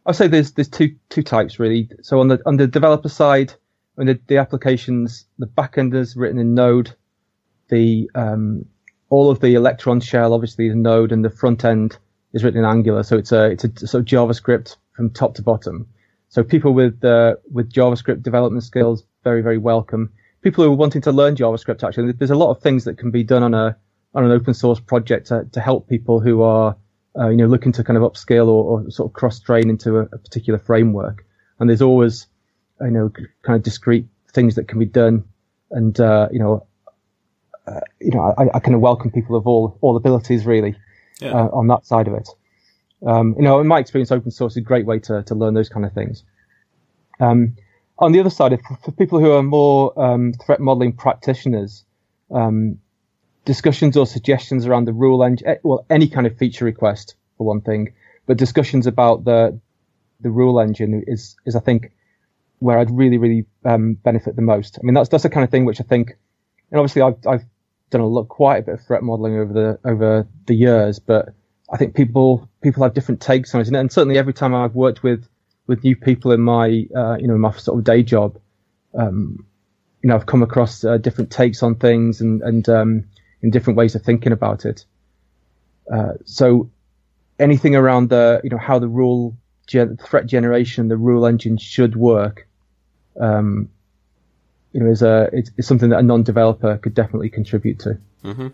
I'll 0.05 0.13
say 0.13 0.27
there's, 0.27 0.51
there's 0.51 0.67
two, 0.67 0.95
two 1.09 1.23
types 1.23 1.59
really. 1.59 1.89
So 2.01 2.19
on 2.19 2.27
the, 2.27 2.41
on 2.45 2.57
the 2.57 2.67
developer 2.67 3.09
side, 3.09 3.53
I 3.97 4.01
mean, 4.01 4.07
the, 4.07 4.19
the 4.27 4.37
applications, 4.37 5.25
the 5.37 5.47
backend 5.47 5.93
is 5.95 6.15
written 6.15 6.39
in 6.39 6.53
Node. 6.53 6.93
The, 7.69 8.09
um, 8.15 8.65
all 9.09 9.29
of 9.29 9.39
the 9.39 9.53
Electron 9.53 10.01
shell 10.01 10.33
obviously 10.33 10.67
is 10.67 10.75
Node 10.75 11.11
and 11.11 11.23
the 11.23 11.29
front 11.29 11.63
end 11.63 11.97
is 12.33 12.43
written 12.43 12.59
in 12.59 12.65
Angular. 12.65 13.03
So 13.03 13.17
it's 13.17 13.31
a, 13.31 13.51
it's 13.51 13.93
a 13.93 14.01
JavaScript 14.01 14.75
from 14.93 15.09
top 15.09 15.35
to 15.35 15.41
bottom. 15.41 15.87
So 16.29 16.43
people 16.43 16.73
with 16.73 17.03
uh, 17.03 17.35
with 17.51 17.71
JavaScript 17.71 18.23
development 18.23 18.63
skills 18.63 19.03
very 19.23 19.41
very 19.41 19.57
welcome. 19.57 20.11
People 20.41 20.63
who 20.63 20.71
are 20.71 20.75
wanting 20.75 21.01
to 21.01 21.11
learn 21.11 21.35
JavaScript 21.35 21.87
actually, 21.87 22.13
there's 22.13 22.31
a 22.31 22.35
lot 22.35 22.51
of 22.51 22.61
things 22.61 22.85
that 22.85 22.97
can 22.97 23.11
be 23.11 23.23
done 23.23 23.43
on 23.43 23.53
a 23.53 23.77
on 24.13 24.25
an 24.25 24.31
open 24.31 24.53
source 24.53 24.79
project 24.79 25.27
to, 25.27 25.47
to 25.51 25.61
help 25.61 25.87
people 25.87 26.19
who 26.19 26.41
are 26.41 26.75
uh, 27.17 27.29
you 27.29 27.37
know 27.37 27.47
looking 27.47 27.71
to 27.73 27.83
kind 27.83 27.97
of 27.97 28.03
upscale 28.03 28.47
or, 28.47 28.81
or 28.81 28.91
sort 28.91 29.09
of 29.09 29.13
cross 29.13 29.39
train 29.39 29.69
into 29.69 29.97
a, 29.97 30.01
a, 30.03 30.17
particular 30.17 30.59
framework. 30.59 31.25
And 31.59 31.69
there's 31.69 31.81
always 31.81 32.27
you 32.79 32.91
know 32.91 33.11
kind 33.43 33.55
of 33.57 33.63
discrete 33.63 34.07
things 34.33 34.55
that 34.55 34.67
can 34.67 34.79
be 34.79 34.85
done. 34.85 35.25
And 35.69 35.99
uh, 35.99 36.29
you 36.31 36.39
know 36.39 36.65
uh, 37.67 37.81
you 37.99 38.11
know 38.11 38.33
I, 38.37 38.55
I 38.55 38.59
kind 38.59 38.75
of 38.75 38.81
welcome 38.81 39.11
people 39.11 39.35
of 39.35 39.47
all 39.47 39.77
all 39.81 39.95
abilities 39.95 40.45
really 40.45 40.75
yeah. 41.19 41.33
Uh, 41.33 41.49
on 41.53 41.67
that 41.67 41.85
side 41.85 42.07
of 42.07 42.15
it. 42.15 42.27
Um, 43.05 43.35
you 43.37 43.43
know, 43.43 43.59
in 43.59 43.67
my 43.67 43.79
experience, 43.79 44.11
open 44.11 44.31
source 44.31 44.53
is 44.53 44.57
a 44.57 44.61
great 44.61 44.85
way 44.85 44.99
to, 44.99 45.23
to 45.23 45.35
learn 45.35 45.53
those 45.53 45.69
kind 45.69 45.85
of 45.85 45.93
things. 45.93 46.23
Um, 47.19 47.55
on 47.97 48.11
the 48.11 48.19
other 48.19 48.29
side, 48.29 48.53
if, 48.53 48.61
for 48.83 48.91
people 48.91 49.19
who 49.19 49.31
are 49.31 49.43
more 49.43 49.99
um, 50.01 50.33
threat 50.33 50.59
modeling 50.59 50.93
practitioners, 50.93 51.85
um, 52.31 52.79
discussions 53.45 53.97
or 53.97 54.05
suggestions 54.05 54.65
around 54.65 54.85
the 54.85 54.93
rule 54.93 55.23
engine, 55.23 55.47
eh, 55.47 55.55
well, 55.63 55.85
any 55.89 56.07
kind 56.07 56.27
of 56.27 56.37
feature 56.37 56.65
request 56.65 57.15
for 57.37 57.45
one 57.45 57.61
thing, 57.61 57.93
but 58.25 58.37
discussions 58.37 58.87
about 58.87 59.23
the 59.23 59.59
the 60.19 60.29
rule 60.29 60.59
engine 60.59 61.03
is 61.07 61.35
is 61.45 61.55
I 61.55 61.59
think 61.59 61.91
where 62.59 62.77
I'd 62.77 62.91
really 62.91 63.17
really 63.17 63.45
um, 63.65 63.93
benefit 63.93 64.35
the 64.35 64.41
most. 64.41 64.77
I 64.81 64.85
mean, 64.85 64.93
that's 64.93 65.09
that's 65.09 65.23
the 65.23 65.29
kind 65.29 65.43
of 65.43 65.49
thing 65.49 65.65
which 65.65 65.81
I 65.81 65.83
think, 65.83 66.17
and 66.71 66.79
obviously 66.79 67.01
I've 67.01 67.17
I've 67.27 67.45
done 67.89 68.01
a 68.01 68.07
lot, 68.07 68.29
quite 68.29 68.57
a 68.57 68.61
bit 68.61 68.73
of 68.75 68.81
threat 68.81 69.03
modeling 69.03 69.37
over 69.37 69.53
the 69.53 69.79
over 69.89 70.27
the 70.45 70.55
years, 70.55 70.99
but 70.99 71.33
I 71.71 71.77
think 71.77 71.95
people 71.95 72.49
people 72.61 72.83
have 72.83 72.93
different 72.93 73.21
takes 73.21 73.55
on 73.55 73.61
it, 73.61 73.67
and 73.67 73.91
certainly 73.91 74.17
every 74.17 74.33
time 74.33 74.53
I've 74.53 74.75
worked 74.75 75.03
with 75.03 75.27
with 75.67 75.83
new 75.83 75.95
people 75.95 76.31
in 76.31 76.41
my 76.41 76.87
uh, 76.95 77.17
you 77.19 77.27
know 77.27 77.37
my 77.37 77.51
sort 77.51 77.79
of 77.79 77.83
day 77.83 78.03
job, 78.03 78.37
um, 78.93 79.45
you 80.01 80.09
know 80.09 80.15
I've 80.15 80.25
come 80.25 80.43
across 80.43 80.83
uh, 80.83 80.97
different 80.97 81.31
takes 81.31 81.63
on 81.63 81.75
things 81.75 82.21
and 82.21 82.41
and 82.41 82.67
um, 82.69 83.05
in 83.41 83.51
different 83.51 83.77
ways 83.77 83.95
of 83.95 84.03
thinking 84.03 84.31
about 84.31 84.65
it. 84.65 84.85
Uh, 85.91 86.13
so 86.25 86.69
anything 87.39 87.75
around 87.75 88.09
the 88.09 88.41
you 88.43 88.49
know 88.49 88.57
how 88.57 88.79
the 88.79 88.87
rule 88.87 89.35
gen- 89.67 89.97
threat 89.97 90.25
generation, 90.25 90.89
the 90.89 90.97
rule 90.97 91.25
engine 91.25 91.57
should 91.57 91.95
work, 91.95 92.47
um, 93.19 93.69
you 94.73 94.81
know, 94.81 94.89
is 94.91 95.01
a 95.01 95.29
it's, 95.31 95.51
it's, 95.57 95.67
something 95.67 95.89
that 95.89 95.99
a 95.99 96.03
non-developer 96.03 96.77
could 96.77 96.93
definitely 96.93 97.29
contribute 97.29 97.79
to. 97.79 97.97
Mm-hmm. 98.23 98.47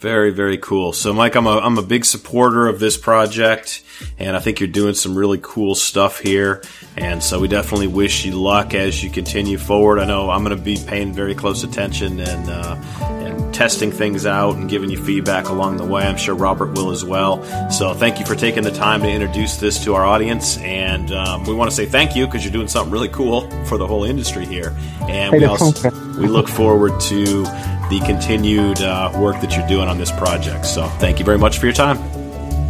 Very, 0.00 0.30
very 0.30 0.56
cool. 0.56 0.94
So, 0.94 1.12
Mike, 1.12 1.34
I'm 1.34 1.46
a, 1.46 1.58
I'm 1.58 1.76
a 1.76 1.82
big 1.82 2.06
supporter 2.06 2.68
of 2.68 2.80
this 2.80 2.96
project, 2.96 3.82
and 4.18 4.34
I 4.34 4.40
think 4.40 4.58
you're 4.58 4.66
doing 4.66 4.94
some 4.94 5.14
really 5.14 5.38
cool 5.42 5.74
stuff 5.74 6.20
here. 6.20 6.62
And 6.96 7.22
so, 7.22 7.38
we 7.38 7.48
definitely 7.48 7.88
wish 7.88 8.24
you 8.24 8.32
luck 8.32 8.72
as 8.72 9.04
you 9.04 9.10
continue 9.10 9.58
forward. 9.58 9.98
I 9.98 10.06
know 10.06 10.30
I'm 10.30 10.42
going 10.42 10.56
to 10.56 10.62
be 10.62 10.78
paying 10.86 11.12
very 11.12 11.34
close 11.34 11.64
attention 11.64 12.18
and 12.18 12.48
uh, 12.48 12.76
and 13.02 13.52
testing 13.52 13.92
things 13.92 14.24
out 14.24 14.56
and 14.56 14.70
giving 14.70 14.88
you 14.88 14.96
feedback 14.96 15.50
along 15.50 15.76
the 15.76 15.84
way. 15.84 16.06
I'm 16.06 16.16
sure 16.16 16.34
Robert 16.34 16.72
will 16.72 16.90
as 16.92 17.04
well. 17.04 17.44
So, 17.70 17.92
thank 17.92 18.18
you 18.18 18.24
for 18.24 18.34
taking 18.34 18.62
the 18.62 18.72
time 18.72 19.02
to 19.02 19.10
introduce 19.10 19.58
this 19.58 19.84
to 19.84 19.96
our 19.96 20.06
audience. 20.06 20.56
And 20.60 21.12
um, 21.12 21.44
we 21.44 21.52
want 21.52 21.70
to 21.70 21.76
say 21.76 21.84
thank 21.84 22.16
you 22.16 22.24
because 22.24 22.42
you're 22.42 22.54
doing 22.54 22.68
something 22.68 22.90
really 22.90 23.10
cool 23.10 23.50
for 23.66 23.76
the 23.76 23.86
whole 23.86 24.04
industry 24.04 24.46
here. 24.46 24.74
And 25.02 25.30
we 25.32 25.44
also 25.44 25.90
we 26.18 26.26
look 26.26 26.48
forward 26.48 26.98
to 27.02 27.44
the 27.90 27.98
continued 28.06 28.80
uh, 28.80 29.12
work 29.16 29.40
that 29.40 29.56
you're 29.56 29.66
doing 29.66 29.88
on 29.88 29.98
this 29.98 30.12
project. 30.12 30.64
So 30.64 30.86
thank 30.98 31.18
you 31.18 31.24
very 31.24 31.38
much 31.38 31.58
for 31.58 31.66
your 31.66 31.74
time. 31.74 31.98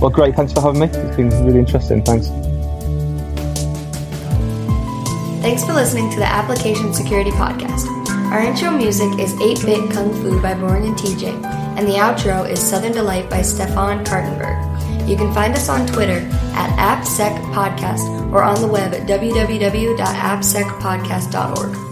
Well, 0.01 0.11
great. 0.11 0.35
Thanks 0.35 0.53
for 0.53 0.63
having 0.63 0.81
me. 0.81 0.87
It's 0.87 1.17
been 1.17 1.29
really 1.45 1.61
interesting. 1.61 2.03
Thanks. 2.03 2.29
Thanks 5.43 5.65
for 5.65 5.75
listening 5.75 6.11
to 6.11 6.17
the 6.17 6.27
Application 6.27 6.93
Security 6.95 7.31
Podcast. 7.31 7.87
Our 8.31 8.41
intro 8.41 8.71
music 8.71 9.19
is 9.19 9.35
8 9.41 9.65
Bit 9.65 9.91
Kung 9.91 10.13
Fu 10.13 10.41
by 10.41 10.55
Born 10.55 10.85
and 10.85 10.97
TJ, 10.97 11.45
and 11.77 11.87
the 11.87 11.95
outro 11.95 12.49
is 12.49 12.61
Southern 12.61 12.93
Delight 12.93 13.29
by 13.29 13.43
Stefan 13.43 14.05
Kartenberg. 14.05 15.09
You 15.09 15.17
can 15.17 15.35
find 15.35 15.53
us 15.55 15.69
on 15.69 15.87
Twitter 15.87 16.21
at 16.55 16.71
AppSecPodcast 16.79 18.33
or 18.33 18.43
on 18.43 18.61
the 18.61 18.69
web 18.69 18.95
at 18.95 19.09
www.appsecpodcast.org. 19.09 21.90